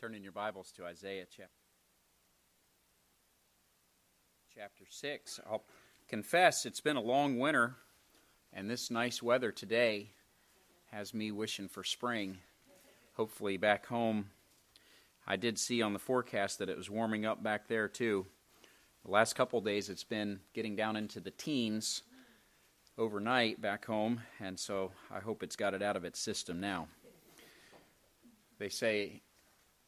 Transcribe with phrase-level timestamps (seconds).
[0.00, 1.52] Turn in your Bibles to Isaiah chapter,
[4.52, 5.40] chapter 6.
[5.48, 5.62] I'll
[6.08, 7.76] confess it's been a long winter,
[8.52, 10.10] and this nice weather today
[10.90, 12.38] has me wishing for spring.
[13.16, 14.30] Hopefully, back home,
[15.28, 18.26] I did see on the forecast that it was warming up back there too.
[19.04, 22.02] The last couple days, it's been getting down into the teens
[22.98, 26.88] overnight back home, and so I hope it's got it out of its system now.
[28.58, 29.22] They say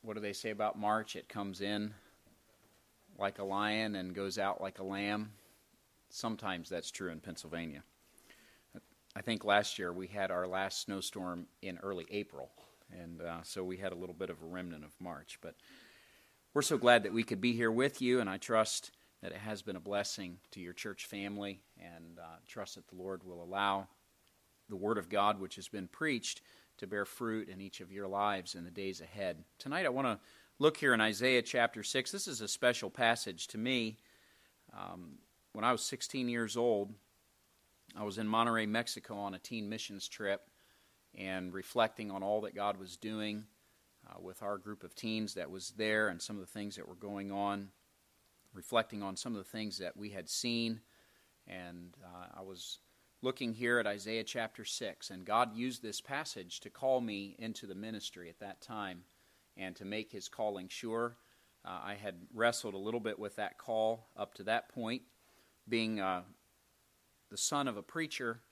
[0.06, 1.16] what do they say about March?
[1.16, 1.92] It comes in
[3.19, 5.32] like a lion and goes out like a lamb.
[6.10, 7.82] Sometimes that's true in Pennsylvania.
[9.16, 12.52] I think last year we had our last snowstorm in early April,
[12.92, 15.38] and uh, so we had a little bit of a remnant of March.
[15.42, 15.56] But
[16.54, 19.38] we're so glad that we could be here with you, and I trust that it
[19.38, 23.43] has been a blessing to your church family, and uh, trust that the Lord will
[23.43, 23.88] allow
[24.68, 26.43] the Word of God, which has been preached,
[26.79, 29.43] to bear fruit in each of your lives in the days ahead.
[29.59, 30.19] Tonight, I want to
[30.59, 32.10] look here in Isaiah chapter 6.
[32.10, 33.99] This is a special passage to me.
[34.77, 35.18] Um,
[35.52, 36.93] when I was 16 years old,
[37.96, 40.43] I was in Monterrey, Mexico on a teen missions trip
[41.15, 43.45] and reflecting on all that God was doing
[44.07, 46.87] uh, with our group of teens that was there and some of the things that
[46.87, 47.68] were going on,
[48.52, 50.80] reflecting on some of the things that we had seen.
[51.46, 52.80] And uh, I was
[53.27, 57.66] looking here at Isaiah chapter 6, and God used this passage to call me into
[57.66, 59.02] the ministry at that time
[59.57, 61.16] and to make his calling sure.
[61.65, 65.03] Uh, I had wrestled a little bit with that call up to that point.
[65.69, 66.22] Being uh,
[67.28, 68.43] the son of a preacher,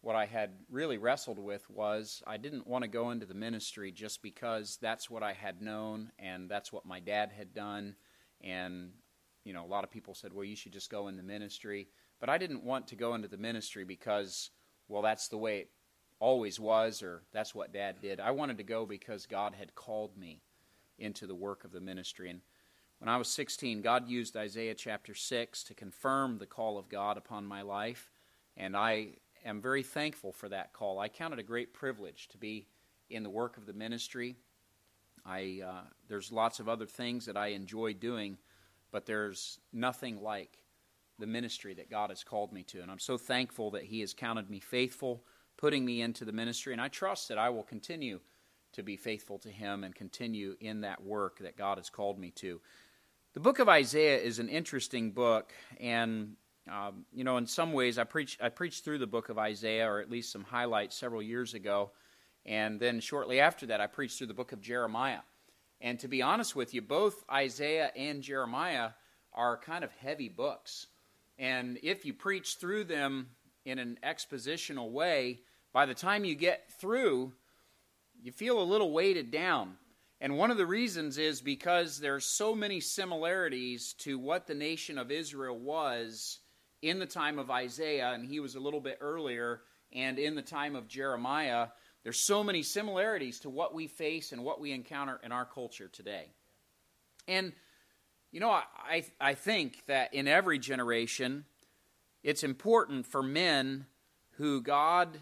[0.00, 3.92] what I had really wrestled with was I didn't want to go into the ministry
[3.92, 7.96] just because that's what I had known and that's what my dad had done.
[8.40, 8.92] And,
[9.44, 11.88] you know, a lot of people said, well, you should just go in the ministry.
[12.20, 14.50] But I didn't want to go into the ministry because,
[14.88, 15.70] well, that's the way it
[16.18, 18.20] always was, or that's what Dad did.
[18.20, 20.40] I wanted to go because God had called me
[20.98, 22.30] into the work of the ministry.
[22.30, 22.40] And
[22.98, 27.18] when I was 16, God used Isaiah chapter 6 to confirm the call of God
[27.18, 28.10] upon my life.
[28.56, 29.08] And I
[29.44, 30.98] am very thankful for that call.
[30.98, 32.66] I count it a great privilege to be
[33.10, 34.36] in the work of the ministry.
[35.24, 38.38] I, uh, there's lots of other things that I enjoy doing,
[38.90, 40.58] but there's nothing like
[41.18, 42.80] the ministry that God has called me to.
[42.80, 45.24] And I'm so thankful that He has counted me faithful,
[45.56, 46.72] putting me into the ministry.
[46.72, 48.20] And I trust that I will continue
[48.72, 52.30] to be faithful to Him and continue in that work that God has called me
[52.32, 52.60] to.
[53.34, 56.36] The book of Isaiah is an interesting book, and
[56.70, 59.88] um, you know, in some ways, I preached I preached through the book of Isaiah,
[59.88, 61.90] or at least some highlights, several years ago,
[62.44, 65.20] and then shortly after that, I preached through the book of Jeremiah.
[65.80, 68.90] And to be honest with you, both Isaiah and Jeremiah
[69.34, 70.86] are kind of heavy books.
[71.38, 73.28] And if you preach through them
[73.64, 75.40] in an expositional way,
[75.72, 77.32] by the time you get through,
[78.22, 79.76] you feel a little weighted down.
[80.20, 84.96] And one of the reasons is because there's so many similarities to what the nation
[84.96, 86.38] of Israel was
[86.80, 89.60] in the time of Isaiah, and he was a little bit earlier,
[89.92, 91.68] and in the time of Jeremiah.
[92.02, 95.88] There's so many similarities to what we face and what we encounter in our culture
[95.88, 96.26] today.
[97.26, 97.52] And
[98.36, 101.46] you know, I, I think that in every generation,
[102.22, 103.86] it's important for men
[104.32, 105.16] who God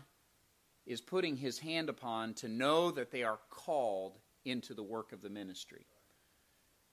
[0.85, 5.23] is putting his hand upon to know that they are called into the work of
[5.23, 5.87] the ministry.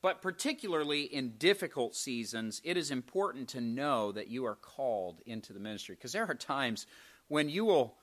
[0.03, 5.53] But particularly in difficult seasons, it is important to know that you are called into
[5.53, 5.95] the ministry.
[5.95, 6.85] Because there are times
[7.29, 7.95] when you will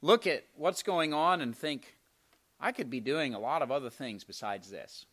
[0.00, 1.96] look at what's going on and think,
[2.58, 5.06] I could be doing a lot of other things besides this.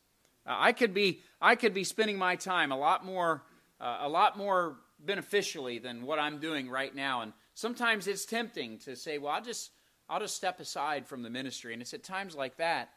[0.50, 3.44] Uh, I could be I could be spending my time a lot more
[3.80, 7.22] uh, a lot more beneficially than what I'm doing right now.
[7.22, 9.72] And sometimes it's tempting to say, well, I'll just
[10.10, 11.74] I'll just step aside from the ministry.
[11.74, 12.90] And it's at times like that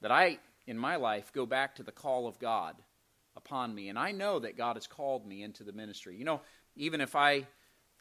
[0.00, 2.76] that I in my life go back to the call of God
[3.36, 3.88] upon me.
[3.88, 6.16] And I know that God has called me into the ministry.
[6.16, 6.40] You know,
[6.76, 7.46] even if I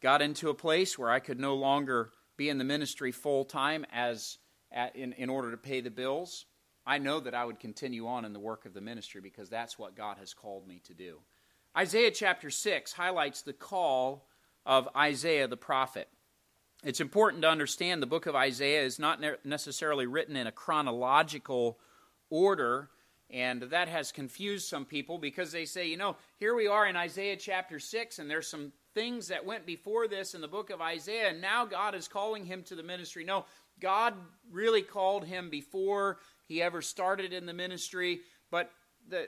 [0.01, 3.85] got into a place where I could no longer be in the ministry full time
[3.91, 4.37] as
[4.71, 6.45] at, in, in order to pay the bills,
[6.85, 9.79] I know that I would continue on in the work of the ministry because that's
[9.79, 11.19] what God has called me to do.
[11.77, 14.27] Isaiah chapter 6 highlights the call
[14.65, 16.07] of Isaiah the prophet.
[16.83, 21.79] It's important to understand the book of Isaiah is not necessarily written in a chronological
[22.29, 22.89] order,
[23.29, 26.97] and that has confused some people because they say, you know, here we are in
[26.97, 30.81] Isaiah chapter 6, and there's some things that went before this in the book of
[30.81, 33.23] Isaiah, and now God is calling him to the ministry.
[33.23, 33.45] No,
[33.79, 34.13] God
[34.51, 38.71] really called him before he ever started in the ministry, but
[39.07, 39.27] the,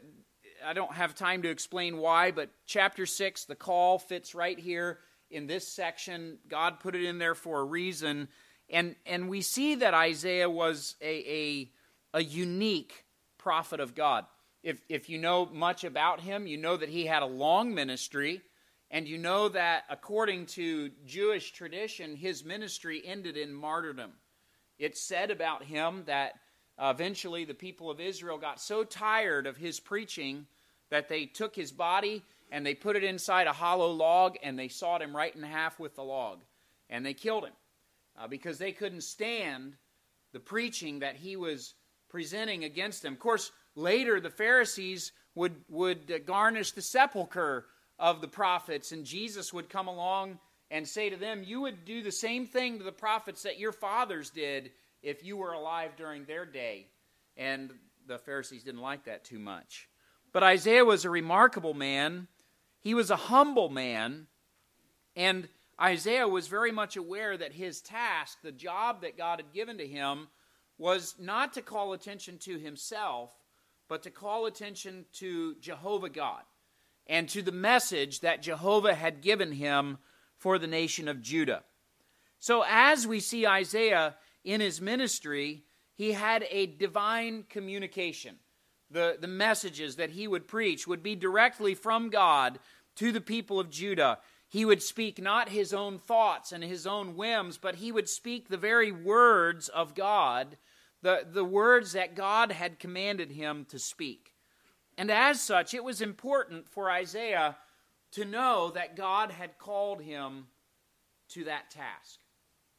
[0.66, 5.00] I don't have time to explain why, but chapter 6, the call fits right here
[5.30, 6.40] in this section.
[6.48, 8.28] God put it in there for a reason.
[8.70, 11.72] And, and we see that Isaiah was a,
[12.14, 13.06] a, a unique
[13.38, 14.26] prophet of God.
[14.64, 18.42] If, if you know much about him, you know that he had a long ministry,
[18.90, 24.14] and you know that according to Jewish tradition, his ministry ended in martyrdom.
[24.80, 26.34] It's said about him that
[26.80, 30.46] eventually the people of Israel got so tired of his preaching
[30.90, 34.68] that they took his body and they put it inside a hollow log and they
[34.68, 36.40] sawed him right in half with the log
[36.90, 37.54] and they killed him
[38.20, 39.74] uh, because they couldn't stand
[40.34, 41.74] the preaching that he was
[42.10, 43.14] presenting against them.
[43.14, 47.66] Of course, later the Pharisees would, would garnish the sepulchre
[47.98, 50.40] of the prophets, and Jesus would come along
[50.72, 53.72] and say to them, You would do the same thing to the prophets that your
[53.72, 54.72] fathers did
[55.06, 56.88] if you were alive during their day.
[57.38, 57.72] And
[58.08, 59.88] the Pharisees didn't like that too much.
[60.34, 62.28] But Isaiah was a remarkable man.
[62.82, 64.26] He was a humble man.
[65.16, 65.48] And
[65.80, 69.88] Isaiah was very much aware that his task, the job that God had given to
[69.88, 70.28] him,
[70.78, 73.32] was not to call attention to himself,
[73.88, 76.42] but to call attention to Jehovah God
[77.08, 80.00] and to the message that Jehovah had given him
[80.38, 81.64] for the nation of Judah.
[82.40, 85.64] So, as we see Isaiah in his ministry,
[85.96, 88.38] he had a divine communication.
[88.92, 92.60] The, the messages that he would preach would be directly from God
[92.98, 94.20] to the people of Judah.
[94.48, 98.48] He would speak not his own thoughts and his own whims, but he would speak
[98.48, 100.58] the very words of God,
[101.02, 104.34] the, the words that God had commanded him to speak.
[104.98, 107.58] And as such, it was important for Isaiah
[108.12, 110.48] to know that God had called him
[111.30, 112.20] to that task.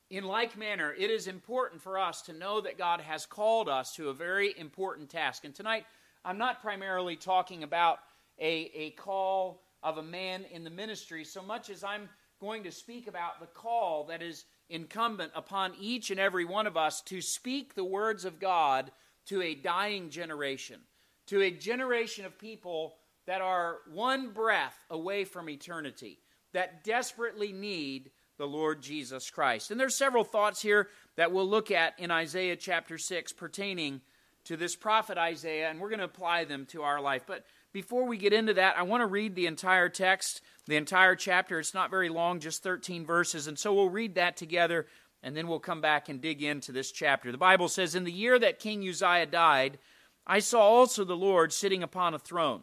[0.08, 3.94] In like manner, it is important for us to know that God has called us
[3.96, 5.44] to a very important task.
[5.44, 5.84] And tonight,
[6.24, 7.98] I'm not primarily talking about
[8.38, 12.08] a, a call of a man in the ministry so much as I'm
[12.40, 16.76] going to speak about the call that is incumbent upon each and every one of
[16.76, 18.92] us to speak the words of God
[19.26, 20.80] to a dying generation,
[21.26, 22.94] to a generation of people
[23.26, 26.20] that are one breath away from eternity,
[26.52, 29.70] that desperately need the Lord Jesus Christ.
[29.70, 34.00] And there's several thoughts here that we'll look at in Isaiah chapter 6 pertaining
[34.44, 37.22] to this prophet Isaiah, and we're going to apply them to our life.
[37.26, 41.16] But before we get into that, I want to read the entire text, the entire
[41.16, 41.58] chapter.
[41.58, 43.46] It's not very long, just 13 verses.
[43.48, 44.86] And so we'll read that together,
[45.22, 47.32] and then we'll come back and dig into this chapter.
[47.32, 49.78] The Bible says, In the year that King Uzziah died,
[50.26, 52.62] I saw also the Lord sitting upon a throne,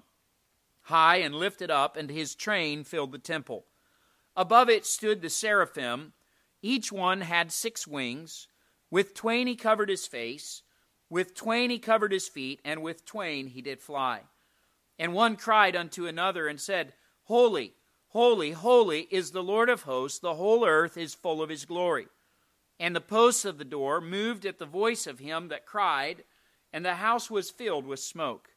[0.84, 3.66] high and lifted up, and his train filled the temple.
[4.36, 6.14] Above it stood the seraphim.
[6.62, 8.48] Each one had six wings.
[8.90, 10.62] With twain he covered his face,
[11.10, 14.22] with twain he covered his feet, and with twain he did fly.
[14.98, 16.94] And one cried unto another and said,
[17.24, 17.74] Holy,
[18.10, 22.08] holy, holy is the Lord of hosts, the whole earth is full of his glory.
[22.80, 26.24] And the posts of the door moved at the voice of him that cried,
[26.72, 28.50] and the house was filled with smoke.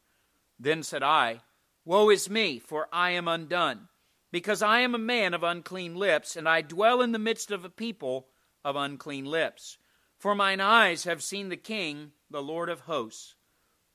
[0.59, 1.43] Then said I,
[1.85, 3.89] Woe is me, for I am undone
[4.37, 7.65] because I am a man of unclean lips, and I dwell in the midst of
[7.65, 8.29] a people
[8.63, 9.79] of unclean lips.
[10.19, 13.35] For mine eyes have seen the King, the Lord of hosts.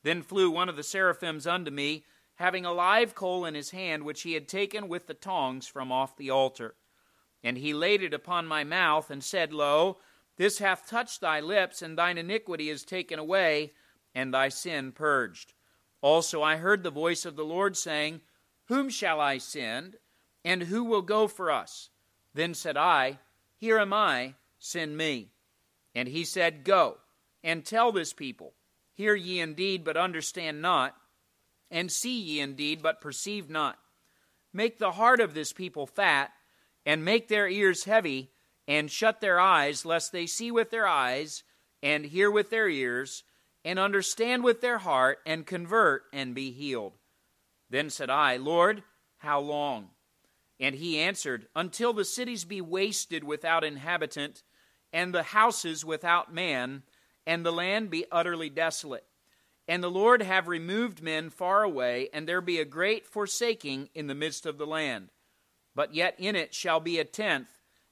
[0.02, 2.06] Then flew one of the seraphims unto me,
[2.38, 5.92] having a live coal in his hand, which he had taken with the tongs from
[5.92, 6.74] off the altar.
[7.44, 10.00] And he laid it upon my mouth, and said, Lo,
[10.38, 13.74] this hath touched thy lips, and thine iniquity is taken away,
[14.16, 15.54] and thy sin purged.
[16.02, 18.22] Also I heard the voice of the Lord saying,
[18.70, 19.98] Whom shall I send?
[20.44, 21.90] And who will go for us?
[22.34, 23.20] Then said I,
[23.58, 25.30] Here am I, send me.
[25.94, 26.98] And he said, Go,
[27.44, 28.54] and tell this people,
[28.94, 30.96] Hear ye indeed, but understand not,
[31.70, 33.80] and see ye indeed, but perceive not.
[34.54, 36.32] Make the heart of this people fat,
[36.86, 38.32] and make their ears heavy,
[38.68, 41.44] and shut their eyes, lest they see with their eyes,
[41.82, 43.24] and hear with their ears,
[43.64, 46.94] and understand with their heart, and convert, and be healed.
[47.70, 48.84] Then said I, Lord,
[49.18, 49.90] how long?
[50.62, 54.44] And he answered, Until the cities be wasted without inhabitant,
[54.94, 56.84] and the houses without man,
[57.26, 59.06] and the land be utterly desolate.
[59.68, 64.06] And the Lord have removed men far away, and there be a great forsaking in
[64.06, 65.10] the midst of the land.
[65.74, 67.50] But yet in it shall be a tenth,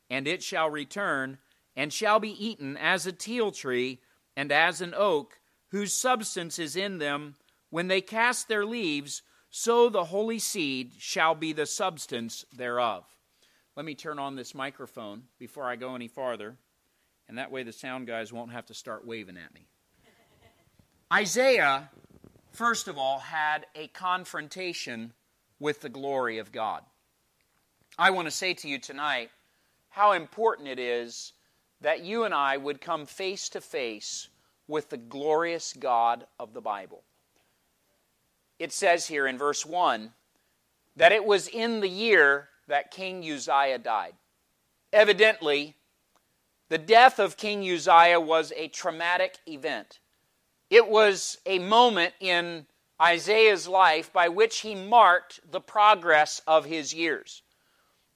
[0.07, 1.39] and it shall return,
[1.75, 3.99] and shall be eaten as a teil tree,
[4.35, 7.35] and as an oak, whose substance is in them.
[7.71, 13.03] When they cast their leaves, so the holy seed shall be the substance thereof.
[13.75, 16.57] Let me turn on this microphone before I go any farther,
[17.27, 19.67] and that way the sound guys won't have to start waving at me.
[21.11, 21.89] Isaiah,
[22.51, 25.13] first of all, had a confrontation
[25.59, 26.83] with the glory of God.
[27.97, 29.31] I want to say to you tonight
[29.89, 31.33] how important it is
[31.81, 34.27] that you and I would come face to face
[34.67, 37.03] with the glorious God of the Bible.
[38.59, 40.11] It says here in verse 1
[40.95, 44.13] that it was in the year that King Uzziah died.
[44.91, 45.75] Evidently,
[46.67, 49.99] the death of King Uzziah was a traumatic event.
[50.69, 52.67] It was a moment in
[53.01, 57.41] Isaiah's life by which he marked the progress of his years.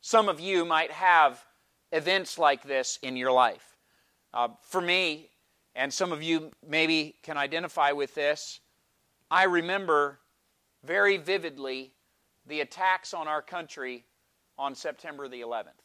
[0.01, 1.43] Some of you might have
[1.91, 3.77] events like this in your life.
[4.33, 5.29] Uh, for me,
[5.75, 8.59] and some of you maybe can identify with this,
[9.31, 10.19] I remember
[10.83, 11.93] very vividly
[12.45, 14.05] the attacks on our country
[14.57, 15.79] on September the 11th.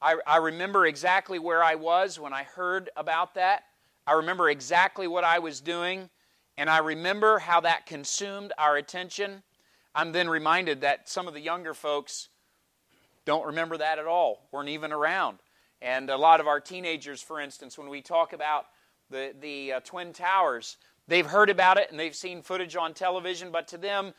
[0.00, 3.64] I, I remember exactly where I was when I heard about that.
[4.06, 6.08] I remember exactly what I was doing,
[6.56, 9.42] and I remember how that consumed our attention.
[9.94, 12.28] I'm then reminded that some of the younger folks
[13.24, 15.38] don't remember that at all, weren't even around.
[15.82, 18.66] And a lot of our teenagers, for instance, when we talk about
[19.10, 23.50] the, the uh, Twin Towers, they've heard about it and they've seen footage on television,
[23.50, 24.14] but to them,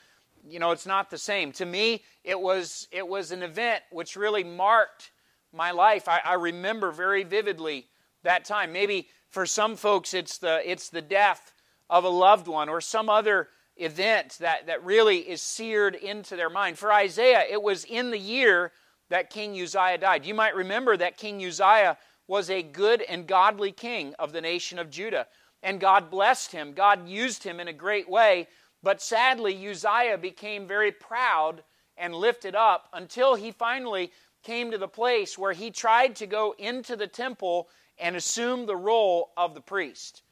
[0.47, 1.51] you know, it's not the same.
[1.53, 5.11] To me, it was, it was an event which really marked
[5.53, 6.07] my life.
[6.07, 7.87] I, I remember very vividly
[8.23, 8.71] that time.
[8.73, 11.53] Maybe for some folks, it's the, it's the death
[11.89, 16.49] of a loved one or some other event that, that really is seared into their
[16.49, 16.77] mind.
[16.77, 18.71] For Isaiah, it was in the year
[19.09, 20.25] that King Uzziah died.
[20.25, 24.77] You might remember that King Uzziah was a good and godly king of the nation
[24.77, 25.25] of Judah.
[25.61, 28.47] And God blessed him, God used him in a great way.
[28.81, 31.63] But sadly, Uzziah became very proud
[31.97, 34.11] and lifted up until he finally
[34.41, 38.75] came to the place where he tried to go into the temple and assume the
[38.75, 40.23] role of the priest.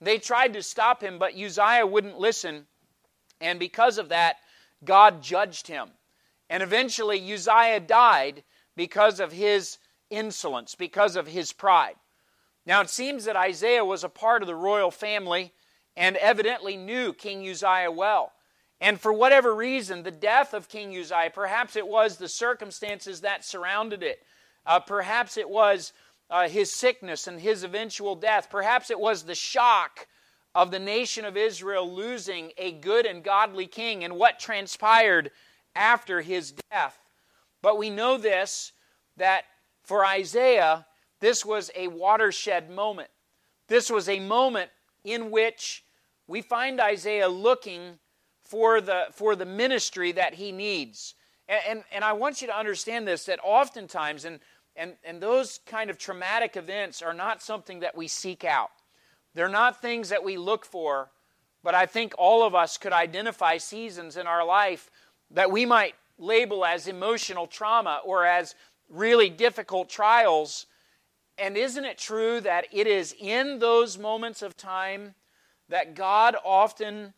[0.00, 2.66] They tried to stop him, but Uzziah wouldn't listen.
[3.40, 4.38] And because of that,
[4.84, 5.90] God judged him.
[6.50, 8.42] And eventually, Uzziah died
[8.74, 9.78] because of his
[10.10, 11.94] insolence, because of his pride.
[12.64, 15.52] Now, it seems that Isaiah was a part of the royal family
[15.96, 18.32] and evidently knew King Uzziah well.
[18.80, 23.44] And for whatever reason, the death of King Uzziah, perhaps it was the circumstances that
[23.44, 24.22] surrounded it,
[24.66, 25.92] uh, perhaps it was
[26.30, 30.06] uh, his sickness and his eventual death, perhaps it was the shock
[30.54, 35.30] of the nation of Israel losing a good and godly king and what transpired
[35.74, 36.98] after his death.
[37.60, 38.72] But we know this
[39.16, 39.44] that
[39.84, 40.86] for Isaiah,
[41.22, 43.08] this was a watershed moment.
[43.68, 44.70] This was a moment
[45.04, 45.84] in which
[46.26, 48.00] we find Isaiah looking
[48.42, 51.14] for the, for the ministry that he needs.
[51.48, 54.40] And, and, and I want you to understand this that oftentimes, and,
[54.74, 58.70] and, and those kind of traumatic events are not something that we seek out,
[59.32, 61.10] they're not things that we look for.
[61.62, 64.90] But I think all of us could identify seasons in our life
[65.30, 68.56] that we might label as emotional trauma or as
[68.88, 70.66] really difficult trials.
[71.42, 75.16] And isn't it true that it is in those moments of time
[75.70, 77.14] that God often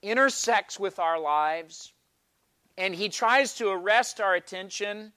[0.00, 1.92] intersects with our lives
[2.78, 5.12] and He tries to arrest our attention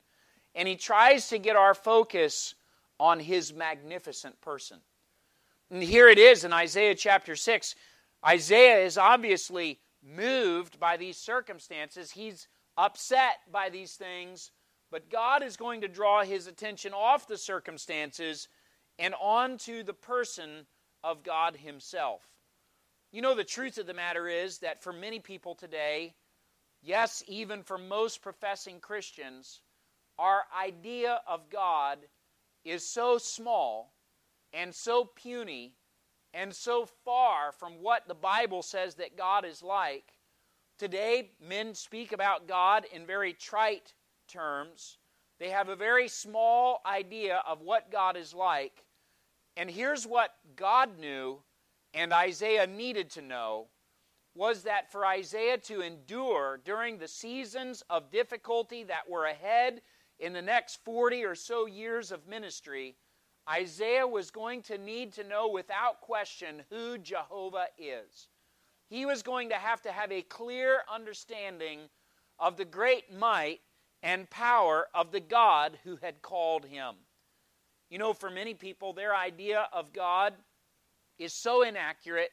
[0.53, 2.53] and He tries to get our focus
[3.00, 4.79] on His magnificent person?
[5.70, 7.75] And here it is in Isaiah chapter 6.
[8.27, 12.12] Isaiah is obviously moved by these circumstances.
[12.12, 14.51] He's upset by these things,
[14.91, 18.48] but God is going to draw his attention off the circumstances
[19.00, 20.67] and onto the person
[21.03, 22.21] of God himself.
[23.12, 26.13] You know, the truth of the matter is that for many people today,
[26.81, 29.62] yes, even for most professing Christians,
[30.19, 31.98] our idea of God
[32.63, 33.93] is so small
[34.53, 35.74] and so puny
[36.33, 40.13] and so far from what the Bible says that God is like
[40.81, 43.93] Today, men speak about God in very trite
[44.32, 44.98] terms.
[45.40, 48.84] They have a very small idea of what God is like.
[49.58, 51.40] And here's what God knew
[51.94, 53.68] and Isaiah needed to know
[54.34, 59.82] was that for Isaiah to endure during the seasons of difficulty that were ahead
[60.20, 62.96] in the next 40 or so years of ministry,
[63.50, 68.30] Isaiah was going to need to know without question who Jehovah is
[68.92, 71.80] he was going to have to have a clear understanding
[72.38, 73.62] of the great might
[74.03, 76.96] and power of the God who had called him.
[77.89, 80.34] You know, for many people, their idea of God
[81.20, 82.31] is so inaccurate,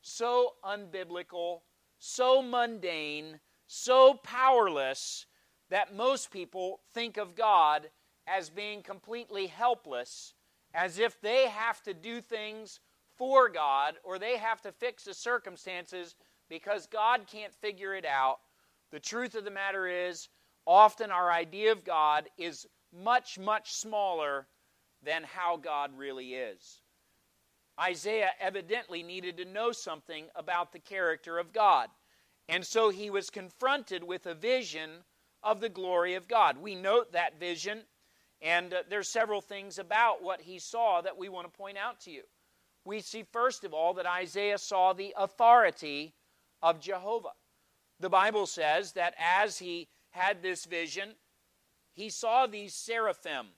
[0.00, 1.60] so unbiblical,
[1.98, 5.26] so mundane, so powerless
[5.70, 7.90] that most people think of God
[8.26, 10.34] as being completely helpless,
[10.72, 12.80] as if they have to do things
[13.16, 16.14] for God or they have to fix the circumstances
[16.48, 18.38] because God can't figure it out.
[18.90, 20.28] The truth of the matter is,
[20.66, 24.46] often our idea of God is much, much smaller
[25.02, 26.80] than how God really is.
[27.80, 31.88] Isaiah evidently needed to know something about the character of God.
[32.48, 34.90] And so he was confronted with a vision
[35.42, 36.58] of the glory of God.
[36.58, 37.82] We note that vision,
[38.40, 42.00] and uh, there's several things about what he saw that we want to point out
[42.00, 42.22] to you.
[42.84, 46.14] We see, first of all, that Isaiah saw the authority
[46.62, 47.32] of Jehovah.
[48.00, 51.10] The Bible says that as he had this vision,
[51.92, 53.48] he saw these seraphim.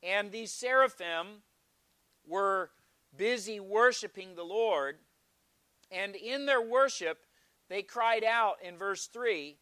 [0.00, 1.42] And these seraphim
[2.26, 2.70] were
[3.16, 4.98] busy worshiping the Lord.
[5.90, 7.26] And in their worship,
[7.68, 9.56] they cried out in verse 3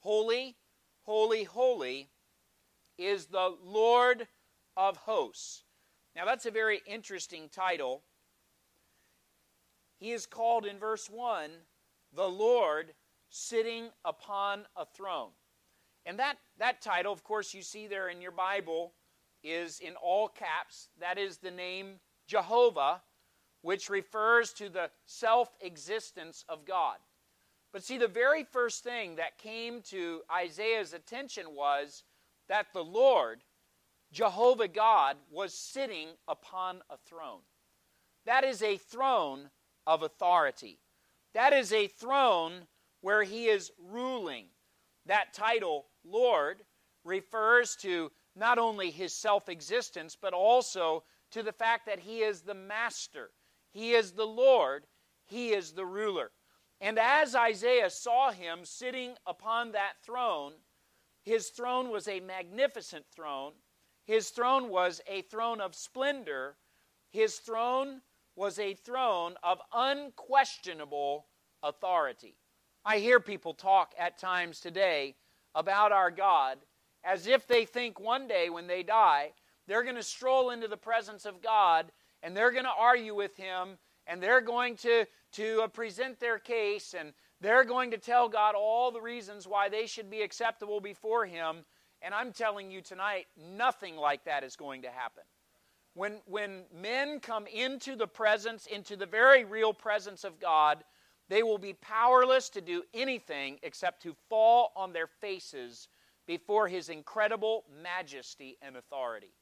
[0.00, 0.56] Holy,
[1.02, 2.10] holy, holy
[2.98, 4.26] is the Lord
[4.76, 5.62] of hosts.
[6.16, 8.02] Now, that's a very interesting title.
[10.00, 11.50] He is called in verse 1
[12.12, 12.94] the Lord
[13.30, 15.30] sitting upon a throne.
[16.04, 18.92] And that, that title, of course, you see there in your Bible,
[19.42, 20.88] is in all caps.
[20.98, 23.02] That is the name Jehovah,
[23.62, 26.96] which refers to the self existence of God.
[27.72, 32.02] But see, the very first thing that came to Isaiah's attention was
[32.48, 33.42] that the Lord,
[34.12, 37.40] Jehovah God, was sitting upon a throne.
[38.26, 39.50] That is a throne
[39.86, 40.80] of authority.
[41.32, 42.66] That is a throne
[43.00, 44.46] where he is ruling.
[45.06, 46.62] That title, Lord,
[47.04, 52.42] refers to not only his self existence, but also to the fact that he is
[52.42, 53.30] the master,
[53.72, 54.86] he is the Lord,
[55.26, 56.30] he is the ruler.
[56.80, 60.54] And as Isaiah saw him sitting upon that throne,
[61.22, 63.52] his throne was a magnificent throne.
[64.04, 66.56] His throne was a throne of splendor.
[67.10, 68.00] His throne
[68.34, 71.26] was a throne of unquestionable
[71.62, 72.39] authority.
[72.84, 75.14] I hear people talk at times today
[75.54, 76.58] about our God
[77.04, 79.32] as if they think one day when they die,
[79.66, 83.36] they're going to stroll into the presence of God and they're going to argue with
[83.36, 88.28] Him and they're going to, to uh, present their case and they're going to tell
[88.28, 91.64] God all the reasons why they should be acceptable before Him.
[92.02, 95.22] And I'm telling you tonight, nothing like that is going to happen.
[95.94, 100.82] When, when men come into the presence, into the very real presence of God,
[101.30, 105.86] they will be powerless to do anything except to fall on their faces
[106.26, 109.32] before His incredible majesty and authority.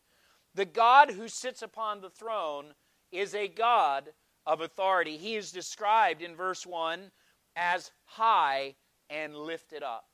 [0.54, 2.74] The God who sits upon the throne
[3.10, 4.10] is a God
[4.46, 5.16] of authority.
[5.16, 7.10] He is described in verse 1
[7.56, 8.74] as high
[9.08, 10.04] and lifted up.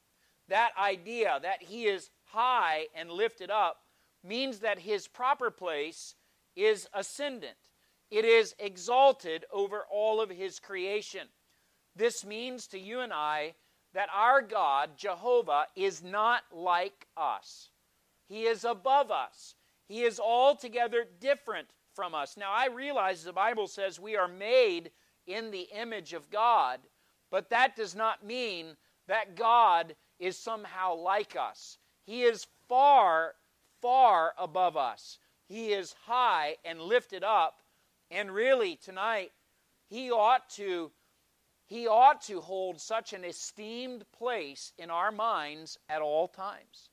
[0.48, 3.78] That idea that he is high and lifted up
[4.22, 6.14] means that his proper place
[6.54, 7.56] is ascendant,
[8.12, 11.26] it is exalted over all of his creation.
[11.96, 13.54] This means to you and I
[13.92, 17.70] that our God, Jehovah, is not like us.
[18.28, 19.54] He is above us.
[19.86, 22.36] He is altogether different from us.
[22.36, 24.90] Now, I realize the Bible says we are made
[25.26, 26.80] in the image of God,
[27.30, 28.76] but that does not mean
[29.06, 31.78] that God is somehow like us.
[32.04, 33.34] He is far,
[33.80, 35.18] far above us.
[35.46, 37.60] He is high and lifted up,
[38.10, 39.32] and really tonight,
[39.88, 40.90] He ought to.
[41.66, 46.90] He ought to hold such an esteemed place in our minds at all times.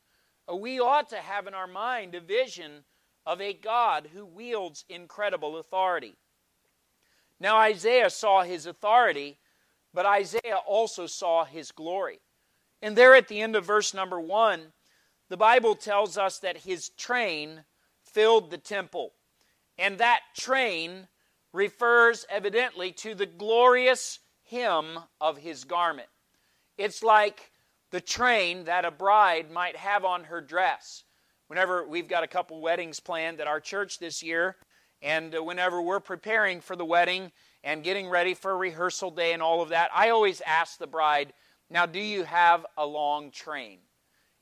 [0.50, 2.84] Uh, we ought to have in our mind a vision
[3.26, 6.16] of a God who wields incredible authority.
[7.40, 9.38] Now, Isaiah saw his authority,
[9.94, 12.20] but Isaiah also saw his glory.
[12.82, 14.74] And there at the end of verse number one,
[15.30, 17.64] the Bible tells us that his train
[18.04, 19.14] filled the temple.
[19.78, 21.08] And that train
[21.54, 24.20] refers evidently to the glorious
[24.52, 26.10] hem of his garment.
[26.78, 27.52] It's like
[27.90, 31.06] the train that a bride might have on her dress
[31.52, 34.56] whenever we've got a couple weddings planned at our church this year,
[35.02, 37.30] and uh, whenever we're preparing for the wedding
[37.62, 41.34] and getting ready for rehearsal day and all of that, I always ask the bride,
[41.70, 43.80] Now, do you have a long train?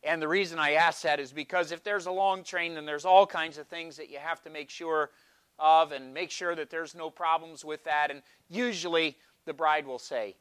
[0.03, 3.05] And the reason I ask that is because if there's a long train, then there's
[3.05, 5.09] all kinds of things that you have to make sure
[5.57, 8.11] of and make sure that there's no problems with that.
[8.11, 9.17] And usually
[9.49, 10.35] the bride will say,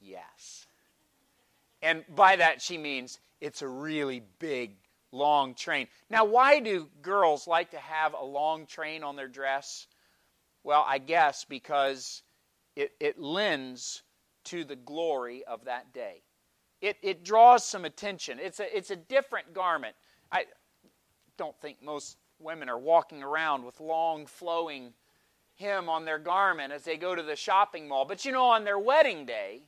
[0.00, 0.66] Yes.
[1.80, 4.76] And by that, she means it's a really big
[5.12, 5.86] long train.
[6.10, 9.86] Now, why do girls like to have a long train on their dress?
[10.64, 12.22] Well, I guess because
[12.76, 14.02] it, it lends
[14.44, 16.22] to the glory of that day.
[16.80, 18.38] It, it draws some attention.
[18.40, 19.94] It's a, it's a different garment.
[20.30, 20.44] I
[21.36, 24.92] don't think most women are walking around with long flowing
[25.58, 28.04] hem on their garment as they go to the shopping mall.
[28.04, 29.62] But you know, on their wedding day,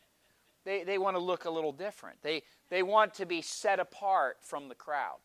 [0.64, 2.18] they, they want to look a little different.
[2.22, 5.18] They, they want to be set apart from the crowd.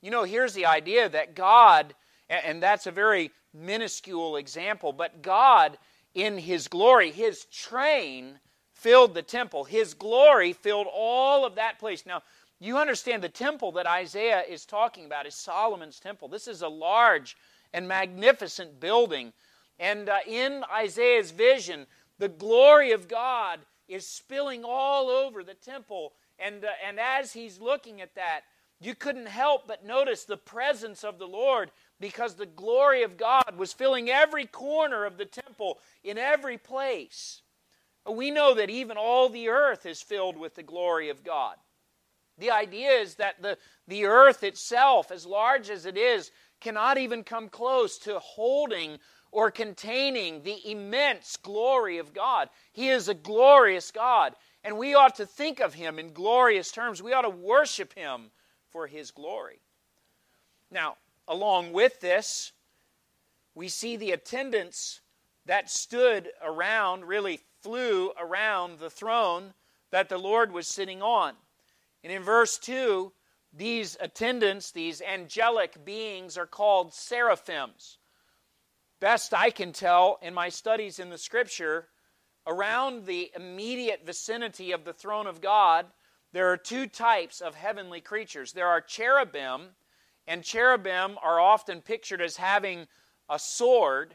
[0.00, 1.94] You know, here's the idea that God,
[2.28, 5.78] and that's a very minuscule example, but God,
[6.14, 8.38] in His glory, His train
[8.74, 9.64] filled the temple.
[9.64, 12.04] His glory filled all of that place.
[12.04, 12.22] Now,
[12.58, 16.28] you understand the temple that Isaiah is talking about is Solomon's temple.
[16.28, 17.36] This is a large
[17.72, 19.32] and magnificent building.
[19.78, 21.86] And uh, in Isaiah's vision,
[22.18, 26.12] the glory of God is spilling all over the temple.
[26.38, 28.42] And, uh, and as he's looking at that,
[28.80, 33.56] you couldn't help but notice the presence of the Lord because the glory of God
[33.56, 37.42] was filling every corner of the temple in every place.
[38.10, 41.56] We know that even all the earth is filled with the glory of God.
[42.38, 43.56] The idea is that the,
[43.86, 48.98] the earth itself, as large as it is, cannot even come close to holding
[49.32, 52.50] or containing the immense glory of God.
[52.72, 57.02] He is a glorious God, and we ought to think of Him in glorious terms.
[57.02, 58.30] We ought to worship Him
[58.70, 59.60] for His glory.
[60.70, 62.52] Now, along with this,
[63.54, 65.00] we see the attendants
[65.46, 69.54] that stood around, really flew around the throne
[69.90, 71.34] that the Lord was sitting on.
[72.04, 73.12] And in verse 2,
[73.52, 77.98] these attendants, these angelic beings, are called seraphims.
[79.02, 81.88] Best I can tell in my studies in the scripture,
[82.46, 85.86] around the immediate vicinity of the throne of God,
[86.32, 88.52] there are two types of heavenly creatures.
[88.52, 89.70] There are cherubim,
[90.28, 92.86] and cherubim are often pictured as having
[93.28, 94.14] a sword,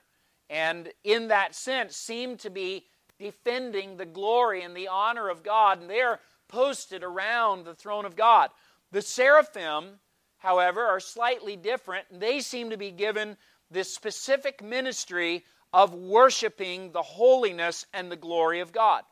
[0.49, 2.85] and in that sense seem to be
[3.19, 8.15] defending the glory and the honor of God, and they're posted around the throne of
[8.15, 8.51] God.
[8.93, 9.99] The seraphim,
[10.37, 12.05] however, are slightly different.
[12.09, 13.35] and They seem to be given
[13.69, 19.03] this specific ministry of worshiping the holiness and the glory of God.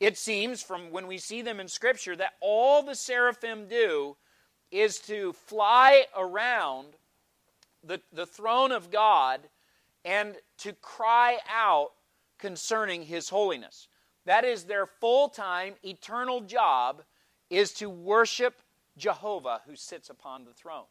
[0.00, 4.16] It seems from when we see them in Scripture that all the seraphim do
[4.70, 6.88] is to fly around
[7.84, 9.40] the, the throne of God
[10.04, 11.90] and to cry out
[12.38, 13.88] concerning His holiness.
[14.24, 17.02] That is their full time, eternal job,
[17.50, 18.62] is to worship
[18.96, 20.84] Jehovah who sits upon the throne.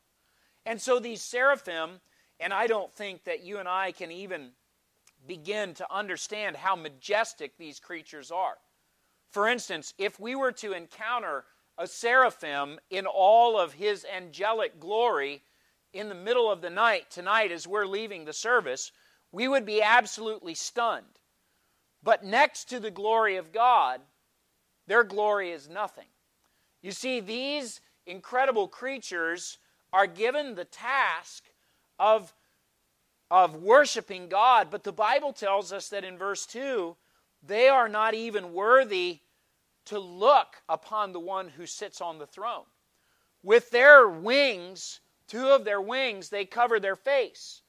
[0.65, 2.01] And so these seraphim,
[2.39, 4.51] and I don't think that you and I can even
[5.27, 8.57] begin to understand how majestic these creatures are.
[9.31, 11.45] For instance, if we were to encounter
[11.77, 15.43] a seraphim in all of his angelic glory
[15.93, 18.91] in the middle of the night tonight as we're leaving the service,
[19.31, 21.05] we would be absolutely stunned.
[22.01, 24.01] But next to the glory of God,
[24.87, 26.07] their glory is nothing.
[26.81, 29.57] You see, these incredible creatures
[29.91, 31.43] are given the task
[31.99, 32.33] of,
[33.29, 36.95] of worshiping God, but the Bible tells us that in verse 2,
[37.45, 39.19] they are not even worthy
[39.85, 42.65] to look upon the one who sits on the throne.
[43.43, 47.61] With their wings, two of their wings, they cover their face.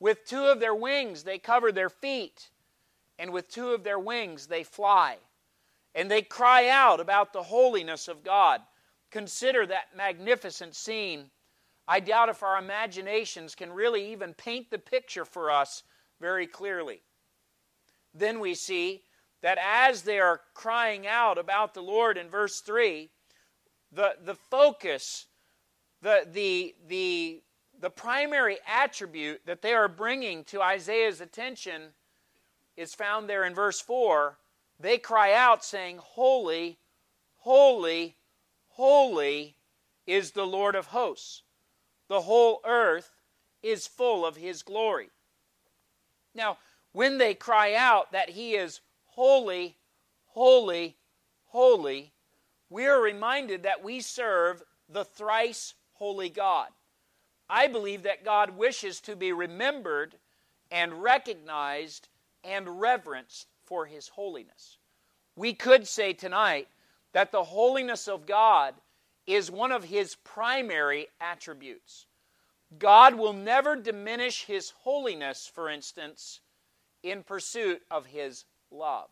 [0.00, 2.50] With two of their wings, they cover their feet.
[3.18, 5.16] And with two of their wings, they fly.
[5.94, 8.62] And they cry out about the holiness of God
[9.10, 11.30] consider that magnificent scene,
[11.88, 15.82] I doubt if our imaginations can really even paint the picture for us
[16.20, 17.00] very clearly.
[18.12, 19.02] Then we see
[19.40, 23.08] that as they are crying out about the Lord in verse 3,
[23.90, 25.26] the, the focus,
[26.02, 27.42] the, the, the,
[27.80, 31.94] the primary attribute that they are bringing to Isaiah's attention
[32.76, 34.36] is found there in verse 4.
[34.78, 36.78] They cry out, saying, Holy,
[37.38, 38.16] holy,
[38.68, 39.56] Holy
[40.06, 41.42] is the Lord of hosts.
[42.08, 43.10] The whole earth
[43.62, 45.10] is full of his glory.
[46.34, 46.58] Now,
[46.92, 49.76] when they cry out that he is holy,
[50.26, 50.96] holy,
[51.46, 52.12] holy,
[52.70, 56.68] we are reminded that we serve the thrice holy God.
[57.50, 60.16] I believe that God wishes to be remembered
[60.70, 62.08] and recognized
[62.44, 64.78] and reverenced for his holiness.
[65.34, 66.68] We could say tonight
[67.12, 68.74] that the holiness of God
[69.28, 72.06] is one of his primary attributes.
[72.78, 76.40] God will never diminish his holiness, for instance,
[77.02, 79.10] in pursuit of his love.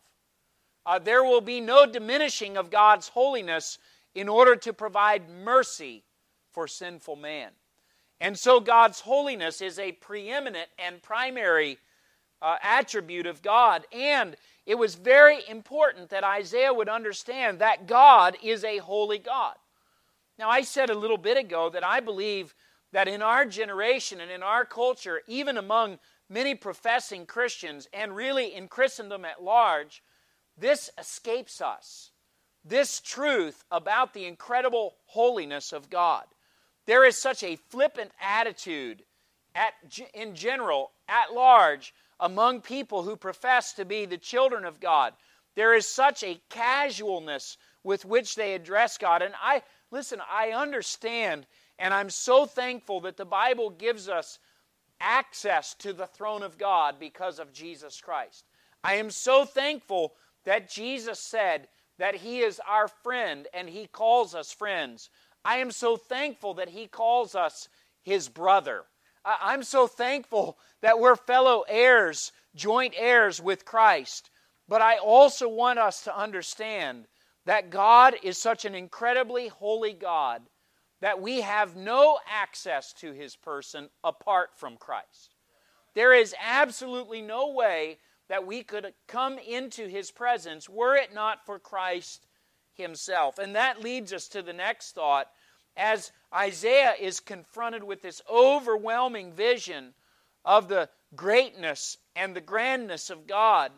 [0.87, 3.77] Uh, there will be no diminishing of God's holiness
[4.15, 6.03] in order to provide mercy
[6.51, 7.51] for sinful man.
[8.19, 11.77] And so God's holiness is a preeminent and primary
[12.41, 13.85] uh, attribute of God.
[13.91, 19.55] And it was very important that Isaiah would understand that God is a holy God.
[20.39, 22.53] Now, I said a little bit ago that I believe
[22.91, 28.53] that in our generation and in our culture, even among many professing Christians and really
[28.53, 30.03] in Christendom at large,
[30.57, 32.11] this escapes us.
[32.63, 36.25] This truth about the incredible holiness of God.
[36.85, 39.03] There is such a flippant attitude
[39.55, 39.73] at,
[40.13, 45.13] in general, at large, among people who profess to be the children of God.
[45.57, 49.23] there is such a casualness with which they address God.
[49.23, 51.45] And I, listen, I understand,
[51.79, 54.39] and I'm so thankful that the Bible gives us
[54.99, 58.45] access to the throne of God because of Jesus Christ.
[58.83, 60.13] I am so thankful
[60.45, 61.67] that Jesus said
[61.99, 65.09] that He is our friend and He calls us friends.
[65.43, 67.69] I am so thankful that He calls us
[68.03, 68.83] His brother.
[69.25, 74.29] I'm so thankful that we're fellow heirs, joint heirs with Christ.
[74.69, 77.07] But I also want us to understand
[77.47, 80.41] that God is such an incredibly holy God
[80.99, 85.33] that we have no access to his person apart from Christ.
[85.95, 91.45] There is absolutely no way that we could come into his presence were it not
[91.45, 92.27] for Christ
[92.73, 93.39] himself.
[93.39, 95.27] And that leads us to the next thought
[95.77, 99.93] as Isaiah is confronted with this overwhelming vision
[100.43, 103.71] of the greatness and the grandness of God.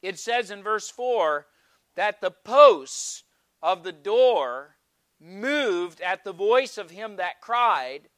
[0.00, 1.46] It says in verse 4
[1.96, 3.24] that the posts
[3.62, 4.76] of the door
[5.20, 8.08] moved at the voice of him that cried,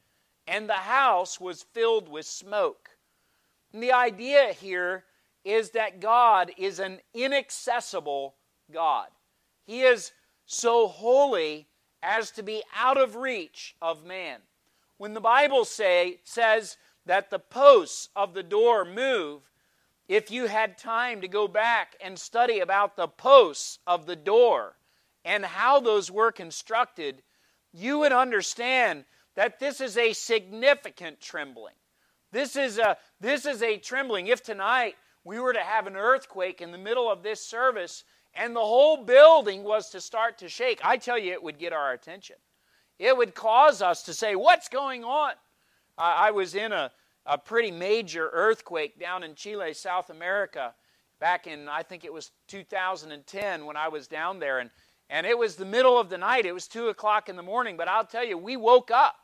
[0.47, 2.91] and the house was filled with smoke.
[3.73, 5.05] And the idea here
[5.45, 8.37] is that God is an inaccessible
[8.73, 9.09] God.
[9.65, 10.13] He is
[10.47, 11.69] so holy
[12.03, 14.41] as to be out of reach of man.
[14.99, 19.43] When the Bible say, says that the posts of the door move,
[20.09, 24.77] if you had time to go back and study about the posts of the door,
[25.25, 27.23] and how those were constructed,
[27.73, 31.75] you would understand that this is a significant trembling.
[32.33, 34.27] This is a, this is a trembling.
[34.27, 38.57] If tonight we were to have an earthquake in the middle of this service and
[38.57, 41.93] the whole building was to start to shake, I tell you, it would get our
[41.93, 42.37] attention.
[42.99, 45.33] It would cause us to say, What's going on?
[45.99, 46.91] I, I was in a,
[47.27, 50.75] a pretty major earthquake down in Chile, South America,
[51.21, 54.59] back in, I think it was 2010 when I was down there.
[54.59, 54.71] And
[55.13, 56.47] and it was the middle of the night.
[56.47, 57.77] It was 2 o'clock in the morning.
[57.77, 59.15] But I'll tell you, we woke up.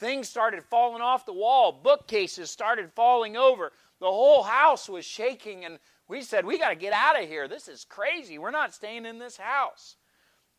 [0.00, 1.70] Things started falling off the wall.
[1.70, 3.70] Bookcases started falling over.
[4.00, 5.64] The whole house was shaking.
[5.64, 7.46] And we said, We got to get out of here.
[7.46, 8.38] This is crazy.
[8.38, 9.94] We're not staying in this house.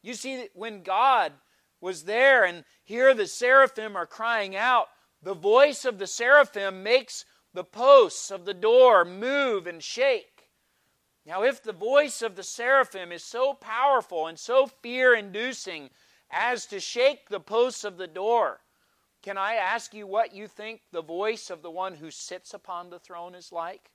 [0.01, 1.33] You see, when God
[1.81, 4.87] was there, and here the seraphim are crying out,
[5.21, 10.49] the voice of the seraphim makes the posts of the door move and shake.
[11.25, 15.89] Now, if the voice of the seraphim is so powerful and so fear inducing
[16.29, 18.61] as to shake the posts of the door,
[19.23, 22.89] can I ask you what you think the voice of the one who sits upon
[22.89, 23.89] the throne is like?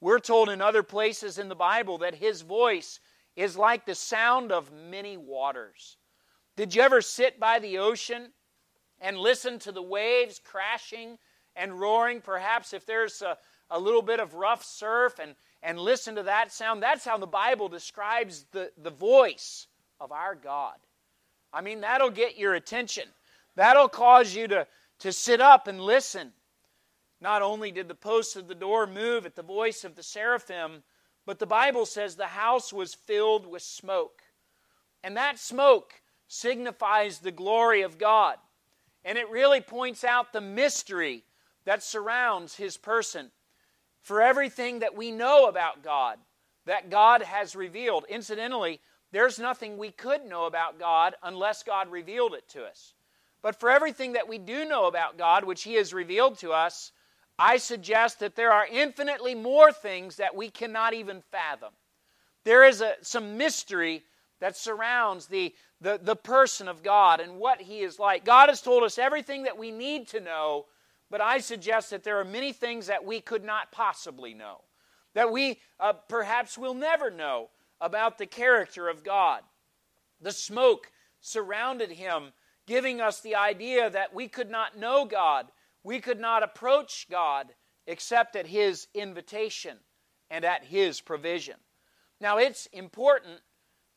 [0.00, 2.98] We're told in other places in the Bible that his voice
[3.36, 5.98] is like the sound of many waters.
[6.56, 8.32] Did you ever sit by the ocean
[9.00, 11.18] and listen to the waves crashing
[11.56, 12.20] and roaring?
[12.20, 13.36] Perhaps if there's a,
[13.70, 16.82] a little bit of rough surf and and listen to that sound.
[16.82, 19.66] That's how the Bible describes the, the voice
[20.00, 20.76] of our God.
[21.52, 23.08] I mean, that'll get your attention.
[23.56, 24.66] That'll cause you to,
[25.00, 26.32] to sit up and listen.
[27.20, 30.82] Not only did the posts of the door move at the voice of the seraphim,
[31.26, 34.22] but the Bible says the house was filled with smoke.
[35.02, 35.92] And that smoke
[36.28, 38.36] signifies the glory of God.
[39.04, 41.24] And it really points out the mystery
[41.64, 43.30] that surrounds his person
[44.02, 46.18] for everything that we know about God,
[46.66, 48.04] that God has revealed.
[48.08, 48.80] Incidentally,
[49.12, 52.94] there's nothing we could know about God unless God revealed it to us.
[53.42, 56.92] But for everything that we do know about God, which He has revealed to us,
[57.38, 61.72] I suggest that there are infinitely more things that we cannot even fathom.
[62.44, 64.02] There is a, some mystery
[64.40, 68.24] that surrounds the, the, the person of God and what He is like.
[68.24, 70.66] God has told us everything that we need to know
[71.10, 74.60] but I suggest that there are many things that we could not possibly know,
[75.14, 79.42] that we uh, perhaps will never know about the character of God.
[80.20, 82.32] The smoke surrounded him,
[82.66, 85.48] giving us the idea that we could not know God,
[85.82, 87.48] we could not approach God
[87.86, 89.78] except at his invitation
[90.30, 91.56] and at his provision.
[92.20, 93.40] Now, it's important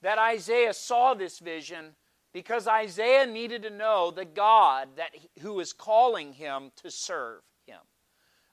[0.04, 1.96] that Isaiah saw this vision
[2.34, 7.80] because Isaiah needed to know the God that who was calling him to serve him.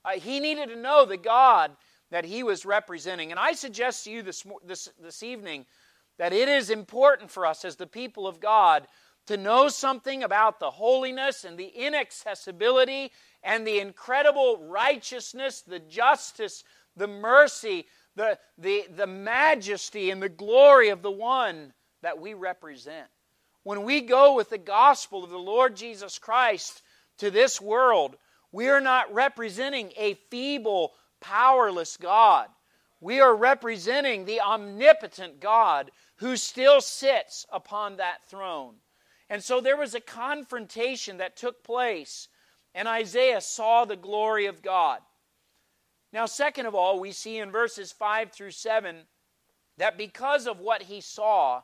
[0.04, 1.72] Uh, he needed to know the God
[2.10, 3.30] that he was representing.
[3.30, 5.66] And I suggest to you this, this, this evening
[6.18, 8.86] that it is important for us as the people of God
[9.26, 13.10] to know something about the holiness and the inaccessibility
[13.42, 16.64] and the incredible righteousness, the justice,
[16.96, 17.86] the mercy,
[18.16, 23.06] the, the, the majesty, and the glory of the one that we represent.
[23.62, 26.82] When we go with the gospel of the Lord Jesus Christ
[27.18, 28.16] to this world,
[28.52, 32.48] we are not representing a feeble, powerless God.
[33.00, 38.74] we are representing the omnipotent God who still sits upon that throne.
[39.30, 42.28] And so there was a confrontation that took place,
[42.74, 45.00] and Isaiah saw the glory of God.
[46.12, 49.06] Now, second of all, we see in verses 5 through 7
[49.76, 51.62] that because of what he saw,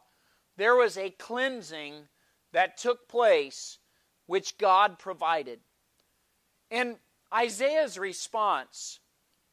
[0.57, 2.09] there was a cleansing
[2.53, 3.79] that took place
[4.27, 5.61] which God provided.
[6.71, 6.97] And
[7.33, 9.01] Isaiah's response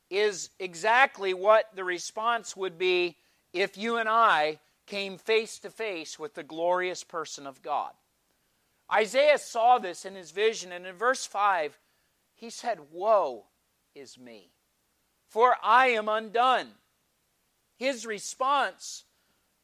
[0.10, 3.17] is exactly what the response would be
[3.51, 7.91] if you and I came face to face with the glorious person of God.
[8.91, 11.79] Isaiah saw this in his vision, and in verse 5,
[12.36, 13.45] he said, Woe
[13.95, 14.52] is me,
[15.33, 16.67] for I am undone.
[17.77, 19.05] His response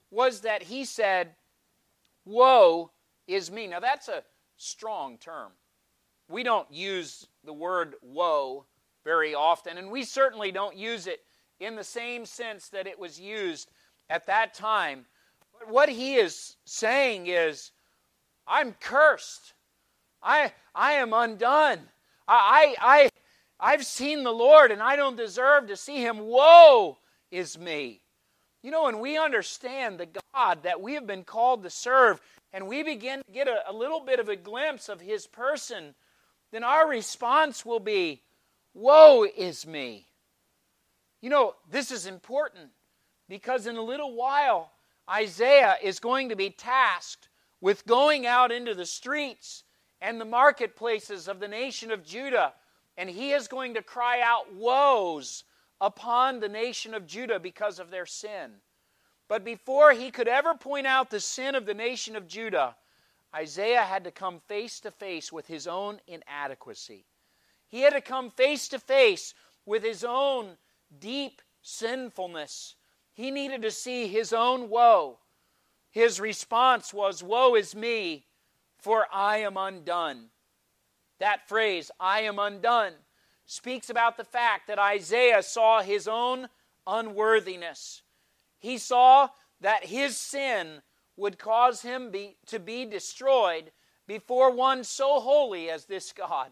[0.09, 1.35] was that he said,
[2.25, 2.89] Woe
[3.27, 3.67] is me.
[3.67, 4.23] Now, that's a
[4.57, 5.51] strong term.
[6.27, 8.65] We don't use the word woe
[9.03, 11.19] very often, and we certainly don't use it
[11.59, 13.69] in the same sense that it was used
[14.09, 15.05] at that time.
[15.59, 17.69] But what he is saying is,
[18.47, 19.53] I'm cursed.
[20.23, 21.79] I, I am undone.
[22.27, 23.09] I, I,
[23.59, 26.19] I've seen the Lord and I don't deserve to see him.
[26.19, 26.97] Woe
[27.31, 28.01] is me.
[28.61, 32.19] You know, when we understand the God that we have been called to serve,
[32.51, 35.93] and we begin to get a, a little bit of a glimpse of his person,
[36.51, 38.21] then our response will be,
[38.73, 40.07] Woe is me.
[41.21, 42.71] You know, this is important
[43.27, 44.71] because in a little while,
[45.09, 47.29] Isaiah is going to be tasked
[47.61, 49.63] with going out into the streets
[50.01, 52.53] and the marketplaces of the nation of Judah,
[52.99, 55.45] and he is going to cry out woes
[55.79, 58.55] upon the nation of Judah because of their sin.
[59.29, 62.75] But before he could ever point out the sin of the nation of Judah,
[63.33, 67.05] Isaiah had to come face to face with his own inadequacy.
[67.69, 69.33] He had to come face to face
[69.65, 70.57] with his own
[70.99, 72.75] deep sinfulness.
[73.13, 75.19] He needed to see his own woe.
[75.89, 78.25] His response was, Woe is me,
[78.77, 80.31] for I am undone.
[81.19, 82.93] That phrase, I am undone,
[83.45, 86.47] speaks about the fact that Isaiah saw his own
[86.87, 88.01] unworthiness.
[88.59, 89.29] He saw
[89.61, 90.81] that his sin
[91.17, 93.71] would cause him be, to be destroyed
[94.07, 96.49] before one so holy as this God.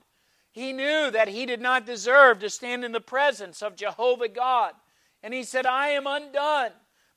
[0.51, 4.73] He knew that he did not deserve to stand in the presence of Jehovah God.
[5.23, 6.71] And he said, I am undone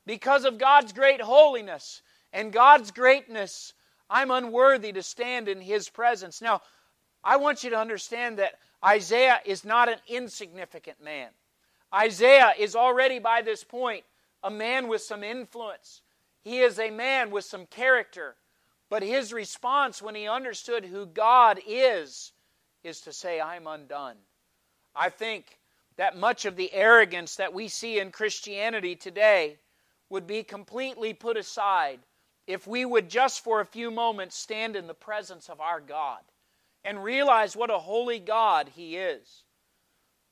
[0.07, 3.73] because of God's great holiness and God's greatness.
[4.09, 6.43] I'm unworthy to stand in his presence.
[6.43, 6.63] Now,
[7.23, 11.29] I want you to understand that Isaiah is not an insignificant man.
[11.95, 14.05] Isaiah is already by this point
[14.43, 16.03] a man with some influence.
[16.43, 18.37] He is a man with some character.
[18.89, 22.33] But his response when he understood who God is
[22.83, 24.17] is to say, I'm undone.
[24.97, 25.59] I think
[25.97, 29.59] that much of the arrogance that we see in Christianity today
[30.09, 32.01] would be completely put aside
[32.47, 36.21] if we would just for a few moments stand in the presence of our God
[36.85, 39.45] and realize what a holy God He is.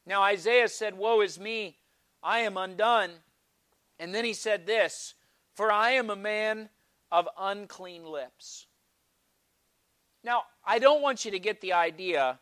[0.07, 1.77] Now, Isaiah said, Woe is me,
[2.23, 3.11] I am undone.
[3.99, 5.15] And then he said this
[5.55, 6.71] For I am a man
[7.11, 8.67] of unclean lips.
[10.25, 12.39] Now, I don't want you to get the idea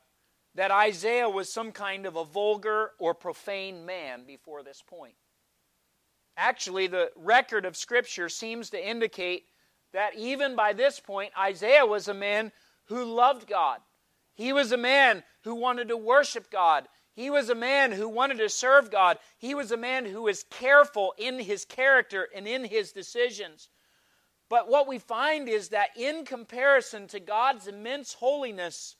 [0.54, 5.14] that Isaiah was some kind of a vulgar or profane man before this point.
[6.36, 9.44] Actually, the record of Scripture seems to indicate
[9.92, 12.52] that even by this point, Isaiah was a man
[12.84, 13.80] who loved God.
[14.36, 16.86] He was a man who wanted to worship God.
[17.14, 19.18] He was a man who wanted to serve God.
[19.38, 23.70] He was a man who was careful in his character and in his decisions.
[24.50, 28.96] But what we find is that in comparison to God's immense holiness,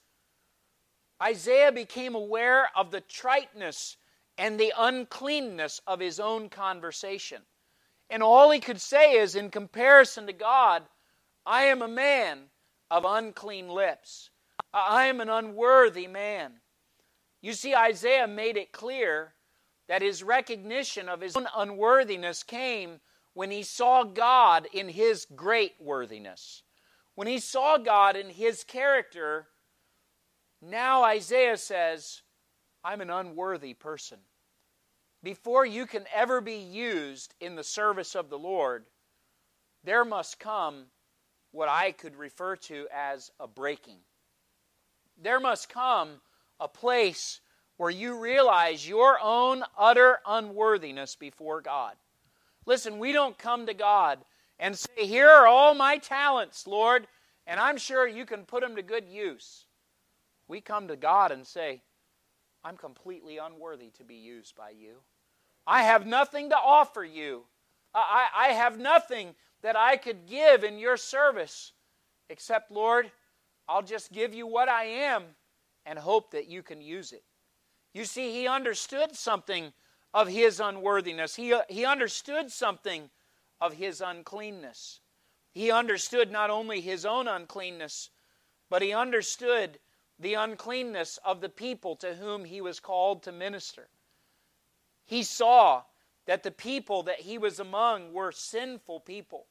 [1.21, 3.95] Isaiah became aware of the triteness
[4.39, 7.43] and the uncleanness of his own conversation.
[8.09, 10.83] And all he could say is, in comparison to God,
[11.45, 12.39] I am a man
[12.89, 14.31] of unclean lips.
[14.77, 16.53] I am an unworthy man.
[17.41, 19.33] You see, Isaiah made it clear
[19.87, 22.99] that his recognition of his own unworthiness came
[23.33, 26.63] when he saw God in his great worthiness.
[27.15, 29.47] When he saw God in his character,
[30.61, 32.21] now Isaiah says,
[32.83, 34.19] I'm an unworthy person.
[35.23, 38.85] Before you can ever be used in the service of the Lord,
[39.83, 40.85] there must come
[41.51, 43.99] what I could refer to as a breaking.
[45.21, 46.21] There must come
[46.59, 47.41] a place
[47.77, 51.95] where you realize your own utter unworthiness before God.
[52.65, 54.19] Listen, we don't come to God
[54.59, 57.07] and say, Here are all my talents, Lord,
[57.45, 59.65] and I'm sure you can put them to good use.
[60.47, 61.81] We come to God and say,
[62.63, 64.97] I'm completely unworthy to be used by you.
[65.65, 67.43] I have nothing to offer you.
[67.93, 71.73] I, I have nothing that I could give in your service
[72.29, 73.11] except, Lord,
[73.67, 75.23] I'll just give you what I am
[75.85, 77.23] and hope that you can use it.
[77.93, 79.73] You see, he understood something
[80.13, 83.09] of his unworthiness, he, uh, he understood something
[83.59, 85.01] of his uncleanness.
[85.51, 88.11] He understood not only his own uncleanness,
[88.69, 89.79] but he understood
[90.19, 93.87] the uncleanness of the people to whom he was called to minister.
[95.05, 95.83] He saw
[96.25, 99.47] that the people that he was among were sinful people.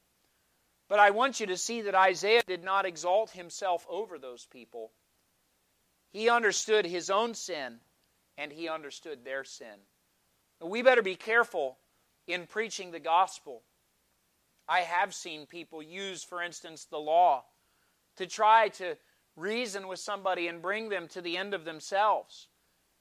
[0.89, 4.91] But I want you to see that Isaiah did not exalt himself over those people.
[6.11, 7.79] He understood his own sin
[8.37, 9.81] and he understood their sin.
[10.61, 11.77] We better be careful
[12.25, 13.63] in preaching the gospel.
[14.67, 17.45] I have seen people use, for instance, the law
[18.15, 18.97] to try to
[19.35, 22.47] reason with somebody and bring them to the end of themselves.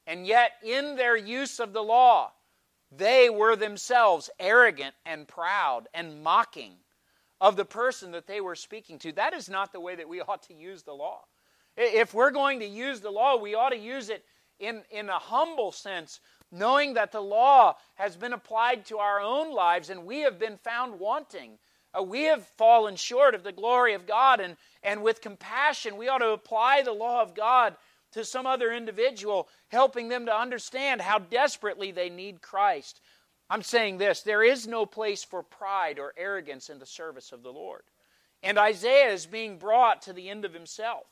[0.06, 2.32] And yet, in their use of the law,
[2.92, 6.74] they were themselves arrogant and proud and mocking
[7.40, 9.12] of the person that they were speaking to.
[9.12, 11.24] That is not the way that we ought to use the law.
[11.76, 14.24] If we're going to use the law, we ought to use it
[14.58, 16.20] in, in a humble sense,
[16.50, 20.56] knowing that the law has been applied to our own lives and we have been
[20.56, 21.58] found wanting.
[21.96, 26.08] Uh, we have fallen short of the glory of God, and, and with compassion, we
[26.08, 27.76] ought to apply the law of God
[28.12, 33.00] to some other individual, helping them to understand how desperately they need Christ.
[33.48, 37.42] I'm saying this there is no place for pride or arrogance in the service of
[37.42, 37.82] the Lord.
[38.42, 41.06] And Isaiah is being brought to the end of himself.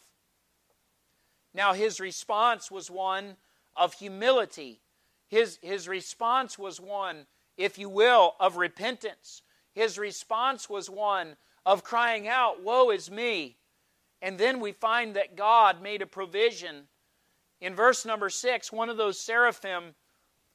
[1.54, 3.36] Now, his response was one
[3.76, 4.80] of humility.
[5.28, 7.26] His, his response was one,
[7.56, 9.42] if you will, of repentance.
[9.72, 13.56] His response was one of crying out, Woe is me!
[14.20, 16.88] And then we find that God made a provision.
[17.60, 19.94] In verse number six, one of those seraphim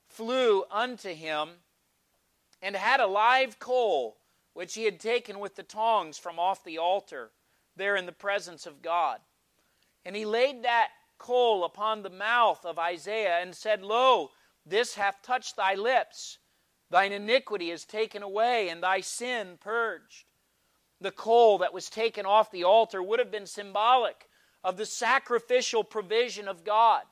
[0.07, 1.49] flew unto him
[2.61, 4.17] and had a live coal
[4.53, 7.31] which he had taken with the tongs from off the altar
[7.75, 9.19] there in the presence of God.
[10.05, 14.31] And he laid that coal upon the mouth of Isaiah and said, Lo,
[14.65, 16.39] this hath touched thy lips.
[16.89, 20.25] Thine iniquity is taken away, and thy sin purged.
[21.01, 24.27] The coal that was taken off the altar would have been symbolic
[24.63, 27.03] of the sacrificial provision of God.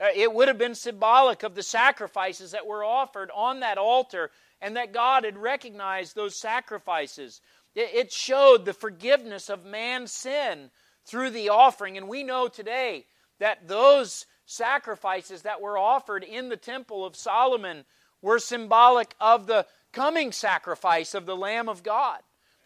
[0.00, 4.30] Uh, it would have been symbolic of the sacrifices that were offered on that altar
[4.60, 7.40] and that God had recognized those sacrifices.
[7.74, 10.70] It showed the forgiveness of man's sin
[11.04, 11.96] through the offering.
[11.96, 13.04] And we know today
[13.38, 17.84] that those sacrifices that were offered in the temple of Solomon
[18.22, 22.20] were symbolic of the coming sacrifice of the Lamb of God.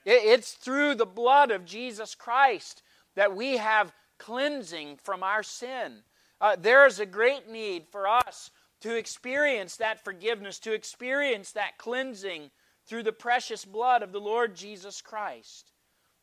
[0.05, 2.82] It's through the blood of Jesus Christ
[3.16, 6.03] that we have cleansing from our sin.
[6.41, 8.51] Uh, there is a great need for us
[8.81, 12.51] to experience that forgiveness, to experience that cleansing
[12.87, 15.72] through the precious blood of the Lord Jesus Christ.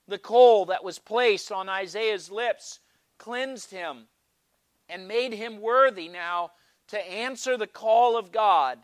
[0.08, 2.80] The coal that was placed on Isaiah's lips
[3.18, 4.08] cleansed him
[4.90, 6.52] and made him worthy now
[6.88, 8.80] to answer the call of God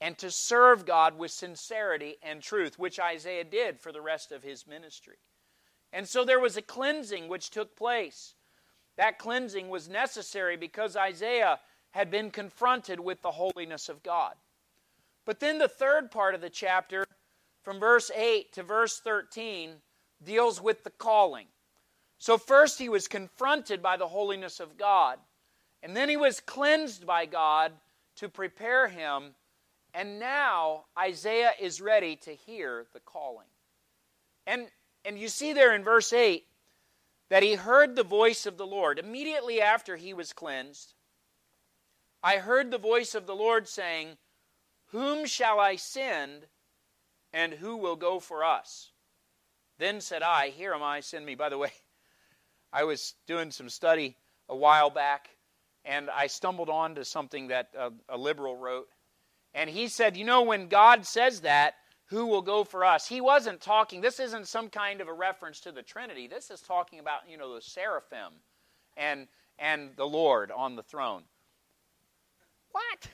[0.00, 4.42] and to serve God with sincerity and truth, which Isaiah did for the rest of
[4.42, 5.16] his ministry.
[5.92, 8.34] And so there was a cleansing which took place.
[8.96, 11.60] That cleansing was necessary because Isaiah
[11.94, 14.34] had been confronted with the holiness of God.
[15.24, 17.04] But then the third part of the chapter,
[17.62, 19.76] from verse 8 to verse 13,
[20.20, 21.46] deals with the calling.
[22.18, 25.20] So, first he was confronted by the holiness of God,
[25.84, 27.70] and then he was cleansed by God
[28.16, 29.36] to prepare him,
[29.94, 33.46] and now Isaiah is ready to hear the calling.
[34.48, 34.66] And,
[35.04, 36.44] and you see there in verse 8
[37.30, 40.94] that he heard the voice of the Lord immediately after he was cleansed.
[42.24, 44.16] I heard the voice of the Lord saying,
[44.92, 46.46] Whom shall I send,
[47.34, 48.92] and who will go for us?
[49.78, 51.34] Then said I, Here am I, send me.
[51.34, 51.70] By the way,
[52.72, 54.16] I was doing some study
[54.48, 55.28] a while back,
[55.84, 58.88] and I stumbled onto something that a, a liberal wrote.
[59.52, 61.74] And he said, You know, when God says that,
[62.06, 63.06] who will go for us?
[63.06, 66.26] He wasn't talking, this isn't some kind of a reference to the Trinity.
[66.26, 68.32] This is talking about, you know, the seraphim
[68.96, 71.24] and, and the Lord on the throne.
[72.74, 73.08] What?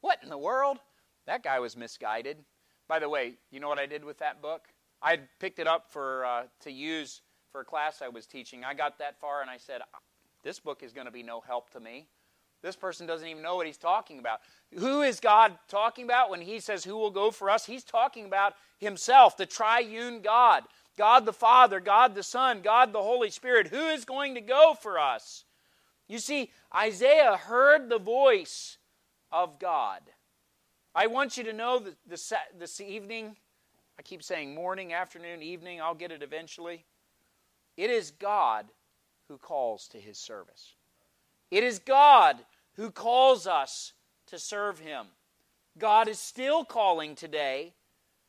[0.00, 0.78] What in the world?
[1.26, 2.38] That guy was misguided.
[2.88, 4.62] By the way, you know what I did with that book?
[5.02, 7.20] I picked it up for uh, to use
[7.52, 8.64] for a class I was teaching.
[8.64, 9.82] I got that far and I said,
[10.42, 12.08] "This book is going to be no help to me.
[12.62, 14.40] This person doesn't even know what he's talking about.
[14.78, 17.66] Who is God talking about when he says, Who will go for us?
[17.66, 20.64] He's talking about himself, the triune God
[20.96, 23.68] God the Father, God the Son, God the Holy Spirit.
[23.68, 25.43] Who is going to go for us?
[26.08, 28.78] You see, Isaiah heard the voice
[29.32, 30.00] of God.
[30.94, 33.36] I want you to know that this, this evening,
[33.98, 36.84] I keep saying morning, afternoon, evening, I'll get it eventually.
[37.76, 38.66] It is God
[39.28, 40.74] who calls to his service.
[41.50, 42.36] It is God
[42.74, 43.92] who calls us
[44.26, 45.06] to serve him.
[45.78, 47.74] God is still calling today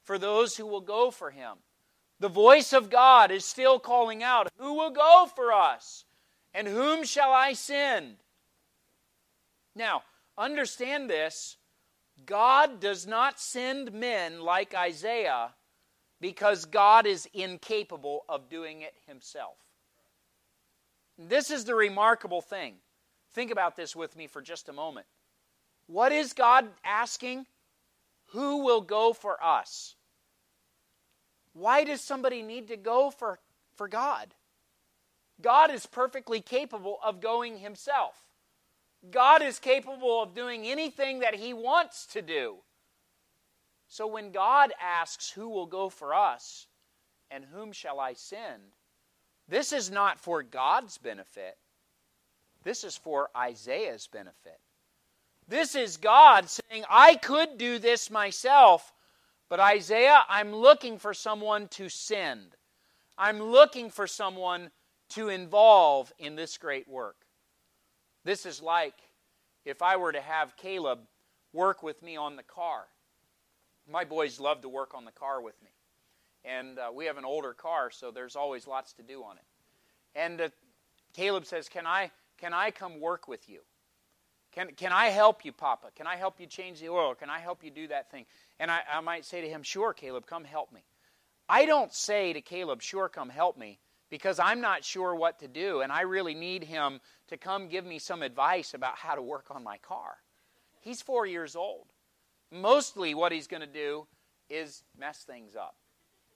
[0.03, 1.57] for those who will go for him.
[2.19, 6.04] The voice of God is still calling out, Who will go for us?
[6.55, 8.15] And whom shall I send?
[9.75, 10.03] Now,
[10.37, 11.57] understand this
[12.25, 15.49] God does not send men like Isaiah
[16.21, 19.57] because God is incapable of doing it himself.
[21.17, 22.75] This is the remarkable thing.
[23.33, 25.07] Think about this with me for just a moment.
[25.87, 27.45] What is God asking?
[28.27, 29.95] Who will go for us?
[31.51, 33.39] Why does somebody need to go for,
[33.75, 34.33] for God?
[35.41, 38.15] God is perfectly capable of going himself.
[39.11, 42.57] God is capable of doing anything that he wants to do.
[43.87, 46.67] So when God asks, Who will go for us?
[47.31, 48.61] and whom shall I send?
[49.47, 51.57] This is not for God's benefit.
[52.63, 54.59] This is for Isaiah's benefit.
[55.47, 58.93] This is God saying, I could do this myself,
[59.49, 62.55] but Isaiah, I'm looking for someone to send.
[63.17, 64.71] I'm looking for someone
[65.09, 67.17] to involve in this great work.
[68.23, 68.95] This is like
[69.65, 70.99] if I were to have Caleb
[71.53, 72.85] work with me on the car.
[73.89, 75.69] My boys love to work on the car with me.
[76.43, 79.43] And uh, we have an older car, so there's always lots to do on it.
[80.19, 80.49] And uh,
[81.13, 83.61] Caleb says, Can I, can I come work with you?
[84.51, 85.87] Can, can I help you, Papa?
[85.95, 87.15] Can I help you change the oil?
[87.15, 88.25] Can I help you do that thing?
[88.59, 90.83] And I, I might say to him, Sure, Caleb, come help me.
[91.49, 93.79] I don't say to Caleb, Sure, come help me,
[94.09, 97.85] because I'm not sure what to do, and I really need him to come give
[97.85, 100.17] me some advice about how to work on my car.
[100.79, 101.87] He's four years old.
[102.51, 104.07] Mostly, what he's going to do
[104.49, 105.75] is mess things up.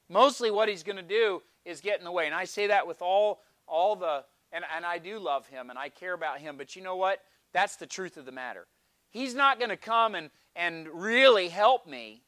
[0.09, 2.25] Mostly, what he's going to do is get in the way.
[2.25, 5.77] And I say that with all, all the, and, and I do love him and
[5.77, 7.19] I care about him, but you know what?
[7.53, 8.65] That's the truth of the matter.
[9.11, 12.23] He's not going to come and, and really help me.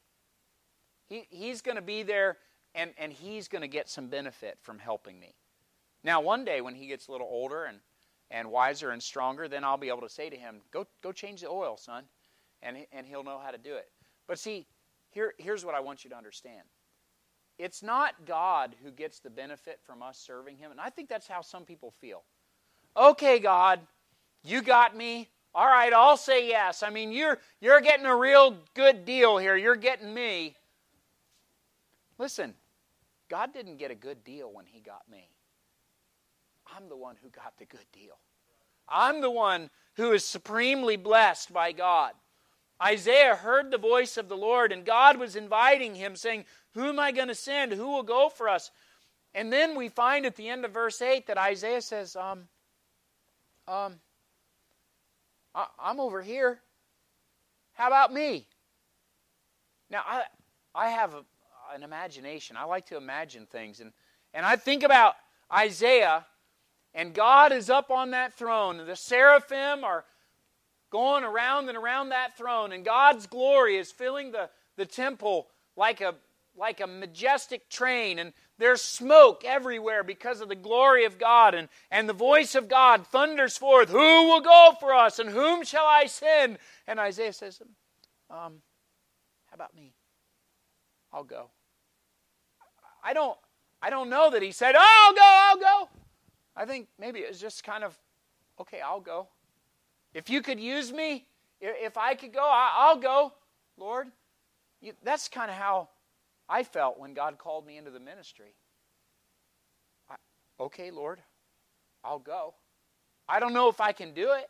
[1.08, 2.38] He, he's going to be there
[2.74, 5.34] and, and he's going to get some benefit from helping me.
[6.04, 7.78] Now, one day when he gets a little older and,
[8.30, 11.42] and wiser and stronger, then I'll be able to say to him, Go, go change
[11.42, 12.04] the oil, son.
[12.62, 13.90] And, and he'll know how to do it.
[14.28, 14.66] But see,
[15.10, 16.62] here, here's what I want you to understand
[17.58, 20.70] it's not God who gets the benefit from us serving him.
[20.70, 22.22] And I think that's how some people feel.
[22.96, 23.80] Okay, God,
[24.42, 25.28] you got me.
[25.54, 26.82] All right, I'll say yes.
[26.82, 29.54] I mean, you're, you're getting a real good deal here.
[29.56, 30.56] You're getting me.
[32.18, 32.54] Listen,
[33.32, 35.30] God didn't get a good deal when He got me.
[36.76, 38.18] I'm the one who got the good deal.
[38.86, 42.12] I'm the one who is supremely blessed by God.
[42.82, 47.00] Isaiah heard the voice of the Lord, and God was inviting him, saying, Who am
[47.00, 47.72] I going to send?
[47.72, 48.70] Who will go for us?
[49.32, 52.48] And then we find at the end of verse 8 that Isaiah says, Um,
[53.66, 53.94] um,
[55.54, 56.60] I, am over here.
[57.72, 58.46] How about me?
[59.88, 60.24] Now, I,
[60.74, 61.24] I have a,
[61.74, 62.56] an imagination.
[62.56, 63.80] I like to imagine things.
[63.80, 63.92] And,
[64.34, 65.14] and I think about
[65.52, 66.26] Isaiah,
[66.94, 70.04] and God is up on that throne, and the seraphim are
[70.90, 76.00] going around and around that throne, and God's glory is filling the, the temple like
[76.00, 76.14] a,
[76.56, 81.68] like a majestic train, and there's smoke everywhere because of the glory of God, and,
[81.90, 85.86] and the voice of God thunders forth, Who will go for us, and whom shall
[85.86, 86.58] I send?
[86.86, 87.60] And Isaiah says,
[88.30, 88.60] um,
[89.46, 89.94] How about me?
[91.12, 91.50] I'll go.
[93.02, 93.36] I don't,
[93.80, 95.88] I don't know that he said, oh, I'll go, I'll go.
[96.56, 97.98] I think maybe it was just kind of,
[98.60, 99.28] okay, I'll go.
[100.14, 101.26] If you could use me,
[101.60, 103.32] if I could go, I'll go,
[103.76, 104.08] Lord.
[105.02, 105.88] That's kind of how
[106.48, 108.54] I felt when God called me into the ministry.
[110.10, 110.16] I,
[110.60, 111.20] okay, Lord,
[112.04, 112.54] I'll go.
[113.28, 114.48] I don't know if I can do it.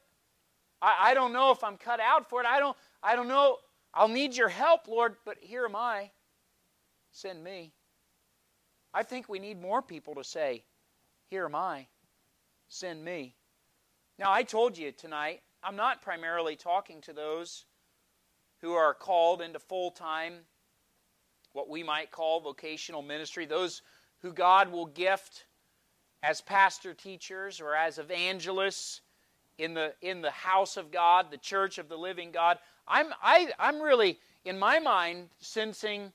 [0.80, 2.46] I, I don't know if I'm cut out for it.
[2.46, 3.58] I don't, I don't know.
[3.94, 6.10] I'll need your help, Lord, but here am I.
[7.12, 7.72] Send me.
[8.94, 10.64] I think we need more people to say,
[11.30, 11.88] Here am I.
[12.68, 13.34] Send me.
[14.18, 17.64] Now, I told you tonight, I'm not primarily talking to those
[18.60, 20.34] who are called into full time
[21.52, 23.82] what we might call vocational ministry, those
[24.20, 25.44] who God will gift
[26.22, 29.00] as pastor teachers or as evangelists
[29.58, 32.58] in the, in the house of God, the church of the living God.
[32.86, 36.12] I'm, I, I'm really, in my mind, sensing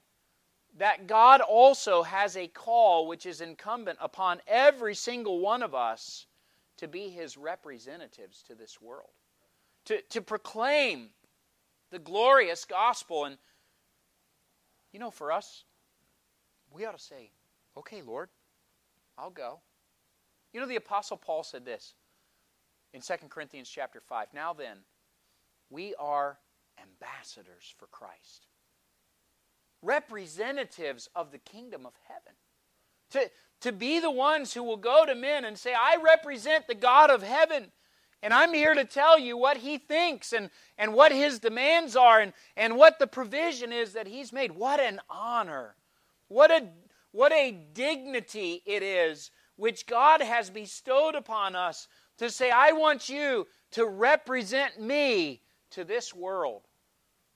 [0.77, 6.27] that God also has a call which is incumbent upon every single one of us
[6.77, 9.09] to be his representatives to this world,
[9.85, 11.09] to, to proclaim
[11.89, 13.25] the glorious gospel.
[13.25, 13.37] And,
[14.93, 15.63] you know, for us,
[16.71, 17.31] we ought to say,
[17.75, 18.29] okay, Lord,
[19.17, 19.59] I'll go.
[20.53, 21.95] You know, the Apostle Paul said this
[22.93, 24.27] in 2 Corinthians chapter 5.
[24.33, 24.77] Now then,
[25.69, 26.37] we are
[26.79, 28.45] ambassadors for Christ,
[29.81, 32.33] representatives of the kingdom of heaven.
[33.11, 36.75] To, to be the ones who will go to men and say, I represent the
[36.75, 37.71] God of heaven.
[38.21, 42.19] And I'm here to tell you what he thinks and, and what his demands are
[42.19, 44.51] and, and what the provision is that he's made.
[44.51, 45.75] What an honor.
[46.27, 46.67] What a,
[47.11, 53.09] what a dignity it is which God has bestowed upon us to say, I want
[53.09, 56.63] you to represent me to this world.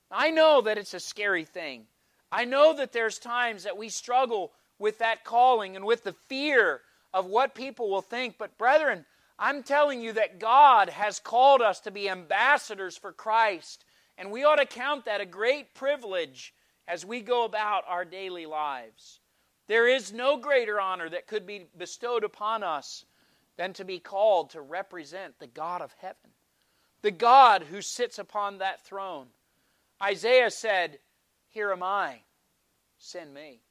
[0.09, 1.85] I know that it's a scary thing.
[2.31, 6.81] I know that there's times that we struggle with that calling and with the fear
[7.13, 8.35] of what people will think.
[8.37, 9.05] But, brethren,
[9.37, 13.83] I'm telling you that God has called us to be ambassadors for Christ,
[14.17, 16.53] and we ought to count that a great privilege
[16.87, 19.19] as we go about our daily lives.
[19.67, 23.05] There is no greater honor that could be bestowed upon us
[23.57, 26.31] than to be called to represent the God of heaven,
[27.01, 29.27] the God who sits upon that throne.
[30.01, 30.99] Isaiah said,
[31.51, 32.21] Here am I,
[32.97, 33.61] send me.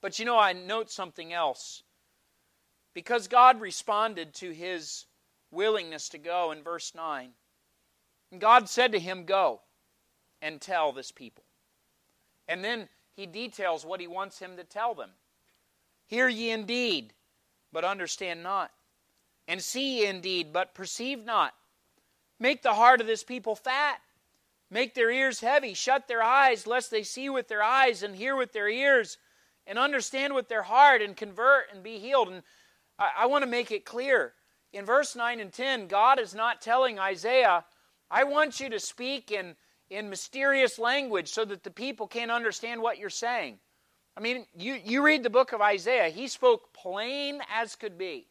[0.00, 1.82] But you know, I note something else.
[2.94, 5.04] Because God responded to his
[5.50, 7.30] willingness to go in verse 9,
[8.38, 9.60] God said to him, Go
[10.42, 11.44] and tell this people.
[12.48, 15.10] And then he details what he wants him to tell them.
[16.06, 17.12] Hear ye indeed,
[17.72, 18.70] but understand not.
[19.46, 21.54] And see ye indeed, but perceive not.
[22.40, 24.00] Make the heart of this people fat.
[24.70, 25.74] Make their ears heavy.
[25.74, 29.18] Shut their eyes, lest they see with their eyes and hear with their ears
[29.66, 32.28] and understand with their heart and convert and be healed.
[32.28, 32.42] And
[32.98, 34.34] I, I want to make it clear.
[34.72, 37.64] In verse 9 and 10, God is not telling Isaiah,
[38.10, 39.56] I want you to speak in,
[39.88, 43.58] in mysterious language so that the people can't understand what you're saying.
[44.16, 48.26] I mean, you, you read the book of Isaiah, he spoke plain as could be.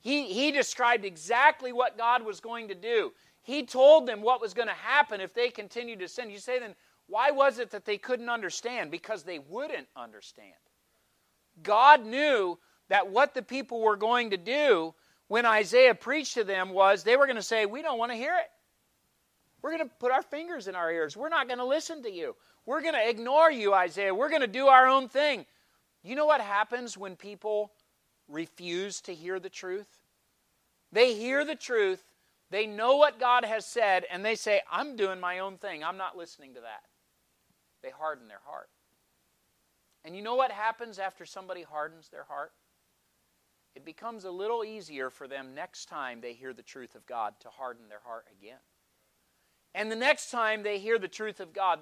[0.00, 3.12] He, he described exactly what God was going to do.
[3.48, 6.28] He told them what was going to happen if they continued to sin.
[6.28, 6.74] You say, then,
[7.06, 8.90] why was it that they couldn't understand?
[8.90, 10.52] Because they wouldn't understand.
[11.62, 12.58] God knew
[12.90, 14.92] that what the people were going to do
[15.28, 18.18] when Isaiah preached to them was they were going to say, We don't want to
[18.18, 18.50] hear it.
[19.62, 21.16] We're going to put our fingers in our ears.
[21.16, 22.36] We're not going to listen to you.
[22.66, 24.14] We're going to ignore you, Isaiah.
[24.14, 25.46] We're going to do our own thing.
[26.02, 27.72] You know what happens when people
[28.28, 29.88] refuse to hear the truth?
[30.92, 32.02] They hear the truth,
[32.50, 35.84] they know what God has said, and they say, I'm doing my own thing.
[35.84, 36.82] I'm not listening to that
[37.82, 38.68] they harden their heart.
[40.04, 42.52] And you know what happens after somebody hardens their heart?
[43.76, 47.34] It becomes a little easier for them next time they hear the truth of God
[47.40, 48.58] to harden their heart again.
[49.74, 51.80] And the next time they hear the truth of God,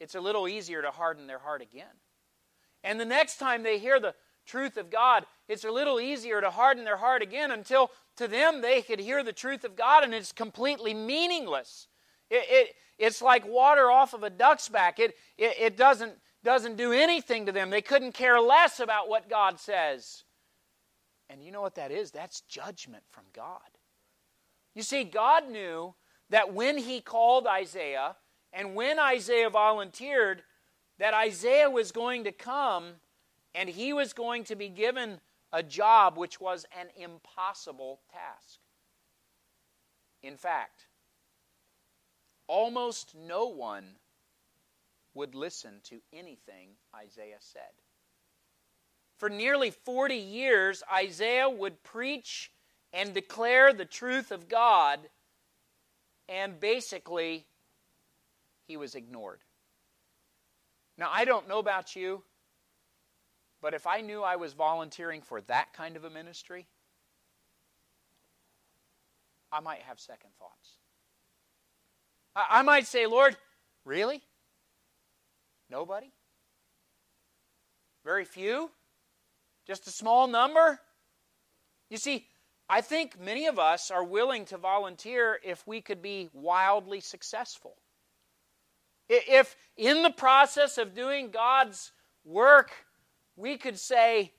[0.00, 1.86] it's a little easier to harden their heart again.
[2.84, 4.14] And the next time they hear the
[4.44, 8.60] truth of God, it's a little easier to harden their heart again until to them
[8.60, 11.88] they could hear the truth of God and it's completely meaningless.
[12.30, 14.98] It, it, it's like water off of a duck's back.
[14.98, 16.12] It, it, it doesn't,
[16.44, 17.70] doesn't do anything to them.
[17.70, 20.24] They couldn't care less about what God says.
[21.30, 22.10] And you know what that is?
[22.10, 23.60] That's judgment from God.
[24.74, 25.94] You see, God knew
[26.30, 28.16] that when He called Isaiah
[28.52, 30.42] and when Isaiah volunteered,
[30.98, 32.94] that Isaiah was going to come
[33.54, 35.20] and he was going to be given
[35.52, 38.58] a job which was an impossible task.
[40.22, 40.86] In fact,
[42.46, 43.96] almost no one
[45.14, 47.62] would listen to anything Isaiah said.
[49.16, 52.52] For nearly 40 years, Isaiah would preach
[52.92, 55.00] and declare the truth of God,
[56.28, 57.46] and basically,
[58.66, 59.40] he was ignored.
[60.96, 62.22] Now, I don't know about you,
[63.60, 66.66] but if I knew I was volunteering for that kind of a ministry,
[69.50, 70.76] I might have second thoughts.
[72.36, 73.36] I, might say, Lord,
[73.84, 74.22] really?
[75.70, 76.12] Nobody?
[78.04, 78.70] Very few?
[79.66, 80.78] Just a small number?
[81.90, 82.26] You see,
[82.68, 87.76] I think many of us are willing to volunteer if we could be wildly successful.
[89.08, 91.92] If in the process of doing God's
[92.24, 92.70] work,
[93.38, 94.32] we could say,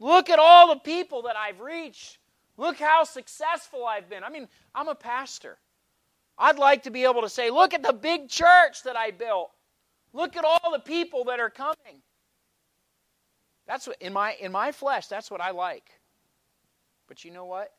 [0.00, 2.18] Look at all the people that I've reached.
[2.56, 4.24] Look how successful I've been.
[4.24, 5.58] I mean, I'm a pastor.
[6.36, 9.50] I'd like to be able to say, look at the big church that I built.
[10.12, 12.02] Look at all the people that are coming.
[13.66, 15.88] That's what in my in my flesh, that's what I like.
[17.08, 17.72] But you know what?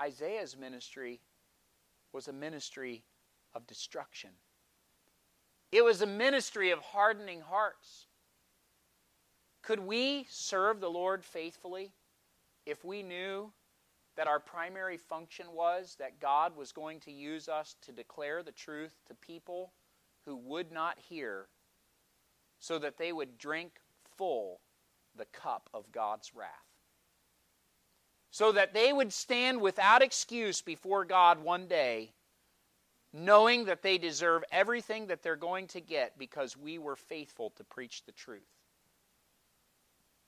[0.00, 1.20] Isaiah's ministry
[2.12, 3.04] was a ministry
[3.54, 4.30] of destruction.
[5.70, 8.06] It was a ministry of hardening hearts.
[9.62, 11.92] Could we serve the Lord faithfully
[12.66, 13.52] if we knew
[14.16, 18.52] that our primary function was that God was going to use us to declare the
[18.52, 19.72] truth to people
[20.24, 21.46] who would not hear
[22.58, 23.72] so that they would drink
[24.16, 24.60] full
[25.16, 26.48] the cup of God's wrath?
[28.30, 32.12] So that they would stand without excuse before God one day
[33.12, 37.64] knowing that they deserve everything that they're going to get because we were faithful to
[37.64, 38.40] preach the truth.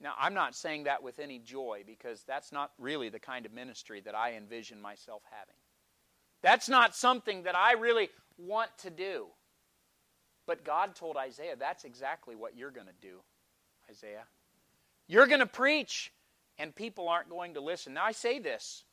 [0.01, 3.53] Now, I'm not saying that with any joy because that's not really the kind of
[3.53, 5.55] ministry that I envision myself having.
[6.41, 9.27] That's not something that I really want to do.
[10.45, 13.21] But God told Isaiah, that's exactly what you're going to do,
[13.89, 14.25] Isaiah.
[15.07, 16.11] You're going to preach,
[16.59, 17.93] and people aren't going to listen.
[17.93, 18.83] Now, I say this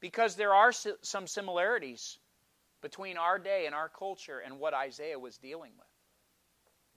[0.00, 2.18] because there are some similarities
[2.80, 5.86] between our day and our culture and what Isaiah was dealing with.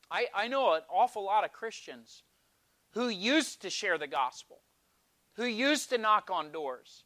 [0.09, 2.23] I, I know an awful lot of Christians
[2.97, 4.57] who used to share the gospel,
[5.35, 7.03] who used to knock on doors,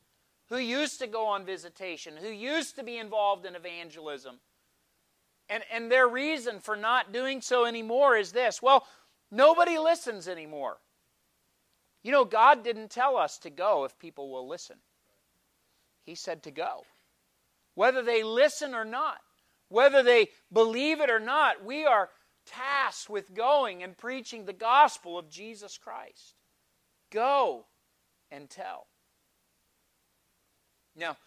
[0.48, 4.40] who used to go on visitation, who used to be involved in evangelism.
[5.50, 8.88] And, and their reason for not doing so anymore is this well,
[9.32, 10.78] nobody listens anymore.
[12.04, 14.78] You know, God didn't tell us to go if people will listen,
[16.06, 16.86] He said to go.
[17.76, 19.18] Whether they listen or not,
[19.68, 22.10] whether they believe it or not, we are
[22.46, 26.36] tasked with going and preaching the gospel of Jesus Christ.
[27.12, 27.66] Go
[28.32, 28.88] and tell.
[30.96, 31.18] Now,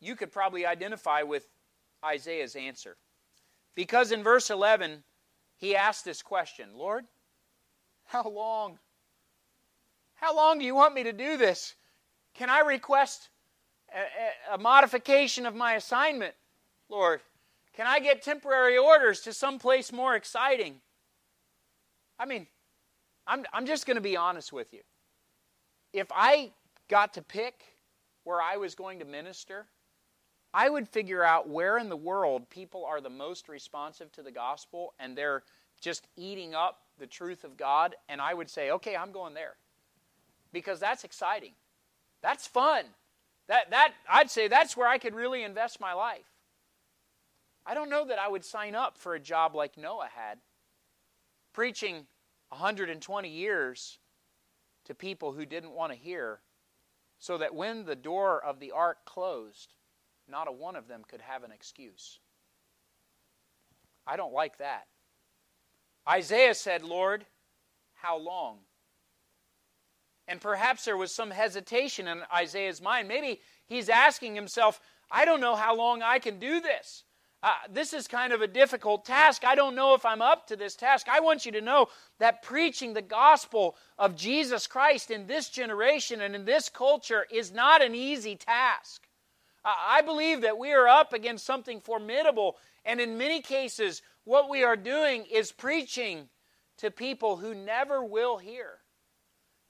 [0.00, 1.46] you could probably identify with
[2.04, 2.96] Isaiah's answer.
[3.74, 5.02] Because in verse 11,
[5.56, 7.04] he asked this question Lord,
[8.06, 8.78] how long?
[10.14, 11.74] How long do you want me to do this?
[12.34, 13.28] Can I request
[13.94, 16.34] a, a modification of my assignment,
[16.88, 17.20] Lord?
[17.76, 20.80] Can I get temporary orders to someplace more exciting?
[22.18, 22.46] I mean,
[23.26, 24.80] I'm, I'm just going to be honest with you.
[25.92, 26.52] If I
[26.88, 27.62] got to pick
[28.24, 29.66] where I was going to minister,
[30.54, 34.32] I would figure out where in the world people are the most responsive to the
[34.32, 35.42] gospel and they're
[35.80, 39.56] just eating up the truth of God, and I would say, okay, I'm going there.
[40.50, 41.52] Because that's exciting.
[42.22, 42.86] That's fun.
[43.48, 46.24] That, that, I'd say that's where I could really invest my life.
[47.66, 50.38] I don't know that I would sign up for a job like Noah had,
[51.52, 52.06] preaching
[52.50, 53.98] 120 years
[54.84, 56.40] to people who didn't want to hear,
[57.18, 59.74] so that when the door of the ark closed,
[60.28, 62.20] not a one of them could have an excuse.
[64.06, 64.86] I don't like that.
[66.08, 67.26] Isaiah said, Lord,
[67.94, 68.58] how long?
[70.28, 73.08] And perhaps there was some hesitation in Isaiah's mind.
[73.08, 77.04] Maybe he's asking himself, I don't know how long I can do this.
[77.46, 79.44] Uh, this is kind of a difficult task.
[79.44, 81.06] I don't know if I'm up to this task.
[81.08, 81.86] I want you to know
[82.18, 87.52] that preaching the gospel of Jesus Christ in this generation and in this culture is
[87.52, 89.06] not an easy task.
[89.64, 94.50] Uh, I believe that we are up against something formidable, and in many cases, what
[94.50, 96.28] we are doing is preaching
[96.78, 98.80] to people who never will hear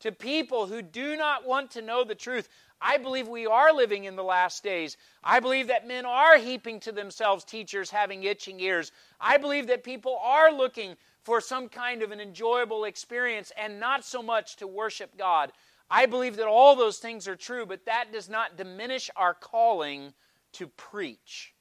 [0.00, 2.48] to people who do not want to know the truth.
[2.80, 4.96] I believe we are living in the last days.
[5.24, 8.92] I believe that men are heaping to themselves teachers having itching ears.
[9.20, 14.04] I believe that people are looking for some kind of an enjoyable experience and not
[14.04, 15.52] so much to worship God.
[15.90, 20.12] I believe that all those things are true, but that does not diminish our calling
[20.52, 21.54] to preach.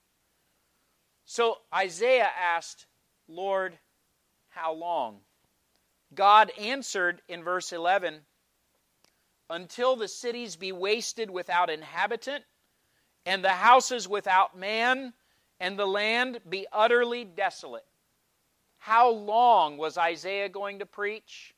[1.26, 2.86] So Isaiah asked,
[3.28, 3.78] Lord,
[4.50, 5.20] how long?
[6.14, 8.22] God answered in verse 11
[9.50, 12.44] Until the cities be wasted without inhabitant,
[13.26, 15.14] and the houses without man,
[15.60, 17.86] and the land be utterly desolate.
[18.78, 21.54] How long was Isaiah going to preach?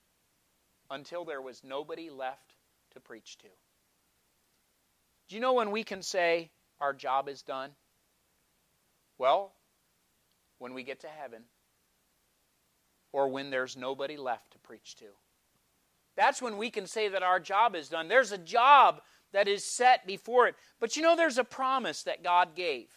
[0.89, 2.55] Until there was nobody left
[2.91, 3.47] to preach to.
[5.27, 7.71] Do you know when we can say our job is done?
[9.17, 9.53] Well,
[10.59, 11.43] when we get to heaven
[13.11, 15.05] or when there's nobody left to preach to.
[16.17, 18.09] That's when we can say that our job is done.
[18.09, 19.01] There's a job
[19.31, 20.55] that is set before it.
[20.79, 22.87] But you know, there's a promise that God gave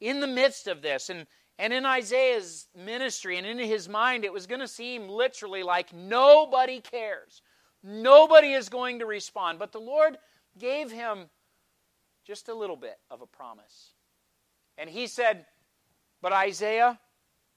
[0.00, 1.10] in the midst of this.
[1.10, 1.26] And,
[1.58, 5.92] and in Isaiah's ministry and in his mind, it was going to seem literally like
[5.92, 7.42] nobody cares.
[7.82, 9.58] Nobody is going to respond.
[9.58, 10.16] But the Lord
[10.58, 11.30] gave him
[12.26, 13.90] just a little bit of a promise.
[14.78, 15.46] And he said,
[16.22, 16.98] But Isaiah,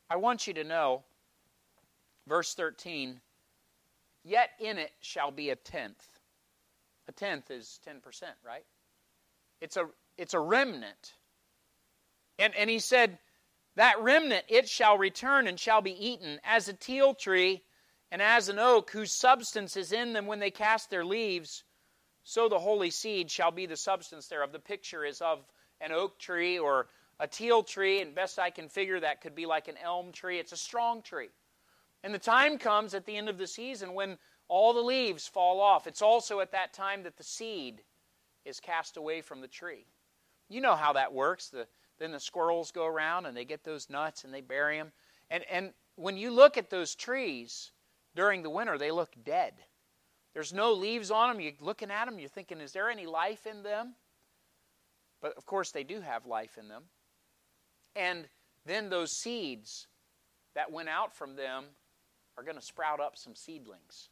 [0.09, 1.03] I want you to know
[2.28, 3.19] Verse 13
[4.24, 6.07] Yet in it shall be a tenth.
[7.07, 8.65] A tenth is 10%, right?
[9.59, 11.13] It's a, it's a remnant.
[12.39, 13.19] And, and he said,
[13.76, 17.63] That remnant, it shall return and shall be eaten, as a teil tree
[18.11, 21.63] and as an oak whose substance is in them when they cast their leaves,
[22.24, 24.51] so the holy seed shall be the substance thereof.
[24.51, 25.39] The picture is of
[25.82, 26.88] an oak tree or
[27.19, 30.39] a teil tree, and best I can figure that could be like an elm tree.
[30.39, 31.30] It's a strong tree.
[32.03, 34.17] And the time comes at the end of the season when
[34.49, 35.87] all the leaves fall off.
[35.87, 37.81] It's also at that time that the seed
[38.45, 39.85] is cast away from the tree.
[40.49, 41.49] You know how that works.
[41.49, 41.65] The,
[41.99, 44.91] then the squirrels go around and they get those nuts and they bury them.
[45.29, 47.71] And, and when you look at those trees,
[48.15, 49.53] during the winter, they look dead.
[50.33, 51.41] There's no leaves on them.
[51.41, 53.95] You're looking at them, you're thinking, is there any life in them?
[55.21, 56.83] But of course, they do have life in them.
[57.95, 58.27] And
[58.65, 59.87] then those seeds
[60.55, 61.65] that went out from them
[62.38, 64.09] are going to sprout up some seedlings.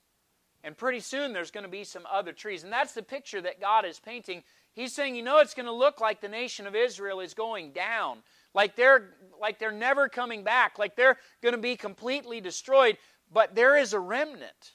[0.63, 2.63] And pretty soon there's going to be some other trees.
[2.63, 4.43] And that's the picture that God is painting.
[4.73, 7.71] He's saying, you know, it's going to look like the nation of Israel is going
[7.71, 8.19] down,
[8.53, 9.09] like they're
[9.39, 12.97] like they're never coming back, like they're going to be completely destroyed.
[13.33, 14.73] But there is a remnant.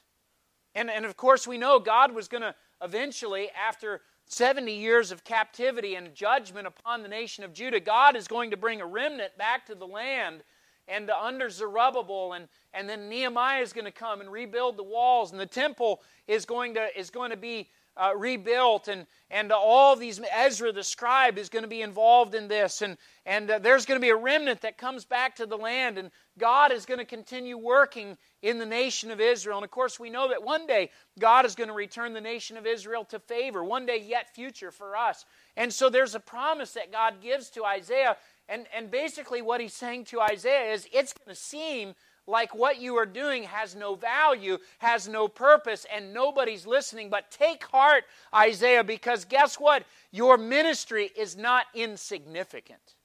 [0.75, 5.23] And, and of course, we know God was going to eventually, after 70 years of
[5.23, 9.35] captivity and judgment upon the nation of Judah, God is going to bring a remnant
[9.37, 10.43] back to the land
[10.87, 15.31] and under Zerubbabel, and, and then Nehemiah is going to come and rebuild the walls,
[15.31, 19.95] and the temple is going to, is going to be uh, rebuilt, and, and all
[19.95, 23.85] these, Ezra the scribe is going to be involved in this, and, and uh, there's
[23.85, 26.99] going to be a remnant that comes back to the land, and God is going
[26.99, 29.57] to continue working in the nation of Israel.
[29.57, 32.57] And of course, we know that one day God is going to return the nation
[32.57, 35.25] of Israel to favor, one day yet future for us.
[35.55, 38.17] And so there's a promise that God gives to Isaiah.
[38.47, 41.95] And, and basically, what he's saying to Isaiah is it's going to seem
[42.27, 47.09] like what you are doing has no value, has no purpose, and nobody's listening.
[47.09, 48.03] But take heart,
[48.35, 49.83] Isaiah, because guess what?
[50.11, 52.95] Your ministry is not insignificant.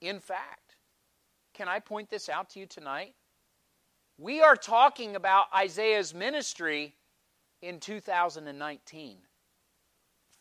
[0.00, 0.76] In fact,
[1.54, 3.14] can I point this out to you tonight?
[4.18, 6.94] We are talking about Isaiah's ministry
[7.62, 9.18] in 2019.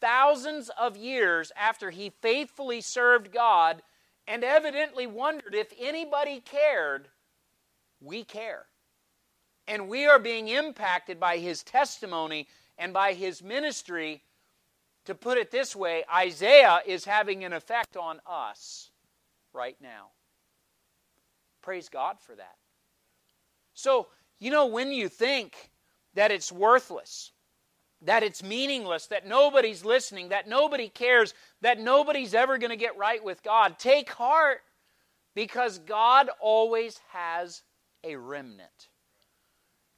[0.02, 3.82] Thousands of years after he faithfully served God
[4.28, 7.10] and evidently wondered if anybody cared
[8.06, 8.66] we care.
[9.68, 12.48] And we are being impacted by his testimony
[12.78, 14.22] and by his ministry.
[15.06, 18.90] To put it this way, Isaiah is having an effect on us
[19.54, 20.08] right now.
[21.62, 22.56] Praise God for that.
[23.74, 24.08] So,
[24.40, 25.72] you know, when you think
[26.14, 27.32] that it's worthless,
[28.02, 32.98] that it's meaningless, that nobody's listening, that nobody cares, that nobody's ever going to get
[32.98, 34.62] right with God, take heart
[35.34, 37.64] because God always has
[38.06, 38.90] a remnant.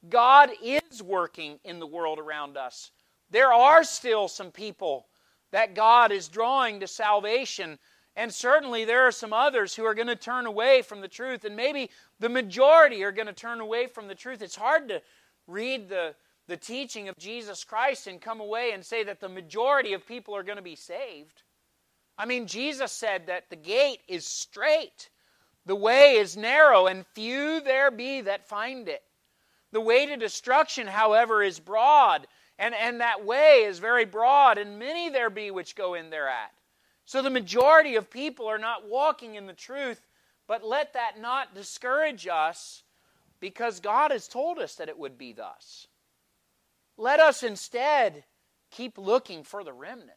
[0.08, 2.90] God is working in the world around us.
[3.30, 5.06] There are still some people
[5.50, 7.78] that God is drawing to salvation.
[8.16, 11.44] And certainly there are some others who are going to turn away from the truth.
[11.44, 11.90] And maybe
[12.20, 14.42] the majority are going to turn away from the truth.
[14.42, 15.02] It's hard to
[15.46, 16.14] read the,
[16.46, 20.34] the teaching of Jesus Christ and come away and say that the majority of people
[20.34, 21.42] are going to be saved.
[22.16, 25.10] I mean, Jesus said that the gate is strait
[25.68, 29.02] the way is narrow, and few there be that find it.
[29.70, 32.26] The way to destruction, however, is broad,
[32.58, 36.52] and, and that way is very broad, and many there be which go in thereat.
[37.04, 40.00] So the majority of people are not walking in the truth,
[40.46, 42.82] but let that not discourage us
[43.38, 45.86] because God has told us that it would be thus.
[46.96, 48.24] Let us instead
[48.70, 50.12] keep looking for the remnant.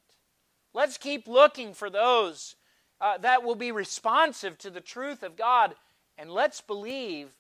[0.74, 2.56] Let's keep looking for those
[3.02, 5.76] uh, that will be responsive to the truth of God.
[6.18, 7.36] And let's believe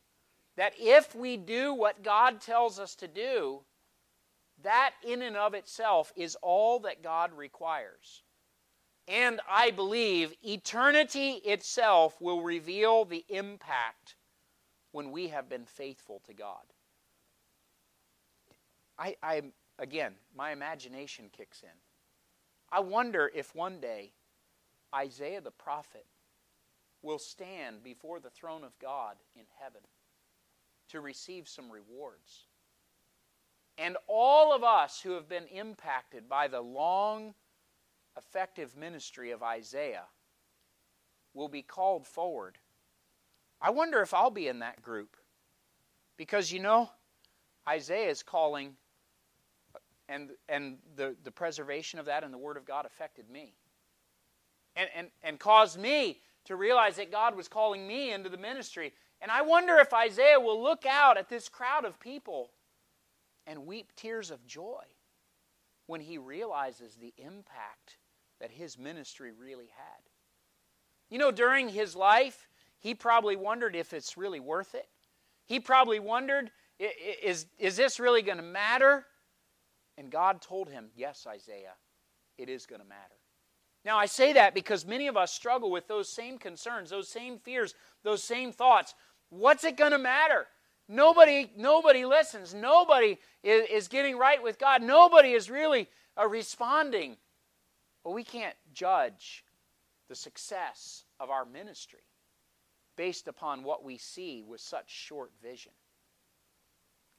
[0.57, 3.61] that if we do what God tells us to do,
[4.63, 8.23] that in and of itself is all that God requires.
[9.07, 14.15] And I believe eternity itself will reveal the impact
[14.91, 16.63] when we have been faithful to God.
[18.97, 19.41] I, I
[19.79, 21.69] again, my imagination kicks in.
[22.71, 24.11] I wonder if one day
[24.93, 26.05] Isaiah the prophet
[27.01, 29.81] will stand before the throne of God in heaven
[30.89, 32.45] to receive some rewards.
[33.77, 37.33] And all of us who have been impacted by the long,
[38.17, 40.05] effective ministry of Isaiah
[41.33, 42.57] will be called forward.
[43.61, 45.15] I wonder if I'll be in that group.
[46.17, 46.89] Because you know,
[47.67, 48.75] Isaiah is calling,
[50.09, 53.55] and, and the, the preservation of that and the Word of God affected me
[54.75, 58.93] and, and, and caused me to realize that God was calling me into the ministry.
[59.21, 62.51] And I wonder if Isaiah will look out at this crowd of people
[63.45, 64.83] and weep tears of joy
[65.87, 67.97] when he realizes the impact
[68.39, 70.01] that his ministry really had.
[71.09, 72.47] You know, during his life,
[72.79, 74.87] he probably wondered if it's really worth it.
[75.45, 76.49] He probably wondered,
[76.79, 79.05] is, is this really going to matter?
[79.97, 81.75] And God told him, Yes, Isaiah,
[82.37, 83.20] it is going to matter.
[83.83, 87.39] Now, I say that because many of us struggle with those same concerns, those same
[87.39, 87.73] fears,
[88.03, 88.93] those same thoughts.
[89.29, 90.47] What's it going to matter?
[90.87, 92.53] Nobody, nobody listens.
[92.53, 94.83] Nobody is, is getting right with God.
[94.83, 97.17] Nobody is really uh, responding.
[98.03, 99.45] But we can't judge
[100.09, 102.03] the success of our ministry
[102.97, 105.71] based upon what we see with such short vision.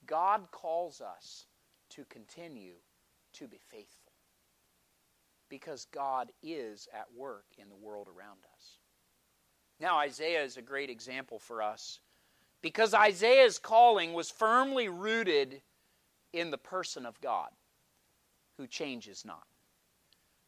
[0.06, 1.46] God calls us
[1.90, 2.74] to continue
[3.32, 4.11] to be faithful
[5.52, 8.78] because God is at work in the world around us.
[9.78, 12.00] Now, Isaiah is a great example for us
[12.62, 15.60] because Isaiah's calling was firmly rooted
[16.32, 17.50] in the person of God
[18.56, 19.46] who changes not.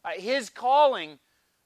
[0.03, 1.19] Uh, his calling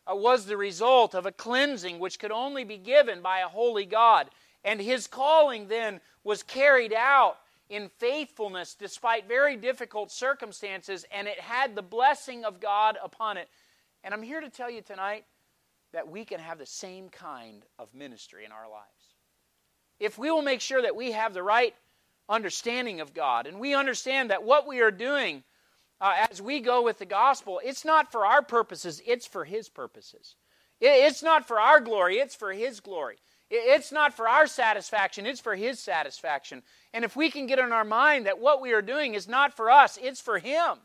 [0.05, 3.85] uh, was the result of a cleansing which could only be given by a holy
[3.85, 4.29] God.
[4.65, 7.37] And his calling then was carried out
[7.69, 13.47] in faithfulness despite very difficult circumstances, and it had the blessing of God upon it.
[14.03, 15.25] And I'm here to tell you tonight
[15.93, 18.85] that we can have the same kind of ministry in our lives.
[19.99, 21.75] If we will make sure that we have the right
[22.27, 25.43] understanding of God and we understand that what we are doing
[26.01, 29.67] uh, as we go with the gospel, it's not for our purposes, it's for His
[29.67, 30.35] purposes.
[30.79, 33.17] It's not for our glory, it's for His glory.
[33.49, 36.61] It's not for our satisfaction, it's for His satisfaction.
[36.93, 39.55] And if we can get in our mind that what we are doing is not
[39.55, 40.77] for us, it's for Him.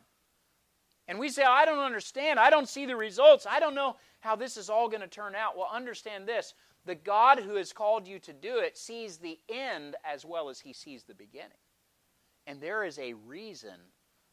[1.07, 2.39] And we say, I don't understand.
[2.39, 3.45] I don't see the results.
[3.47, 5.55] I don't know how this is all going to turn out.
[5.55, 6.55] Well, understand this
[6.85, 10.59] the God who has called you to do it sees the end as well as
[10.59, 11.51] He sees the beginning.
[12.47, 13.75] And there is a reason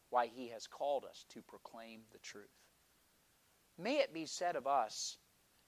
[0.09, 2.45] why He has called us to proclaim the truth.
[3.77, 5.17] May it be said of us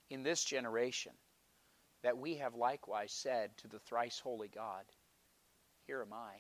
[0.10, 1.14] in this generation
[2.06, 4.84] that we have likewise said to the thrice holy God,
[5.88, 6.36] Here am I.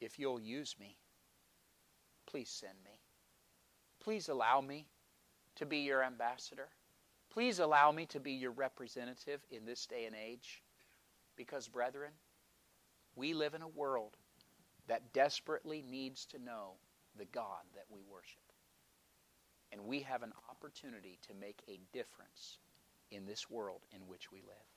[0.00, 0.96] If you'll use me,
[2.26, 3.00] please send me.
[4.00, 4.86] Please allow me
[5.56, 6.68] to be your ambassador.
[7.32, 10.62] Please allow me to be your representative in this day and age.
[11.34, 12.12] Because, brethren,
[13.16, 14.16] we live in a world
[14.86, 16.74] that desperately needs to know
[17.18, 18.38] the God that we worship.
[19.72, 22.58] And we have an opportunity to make a difference
[23.12, 24.71] in this world in which we live.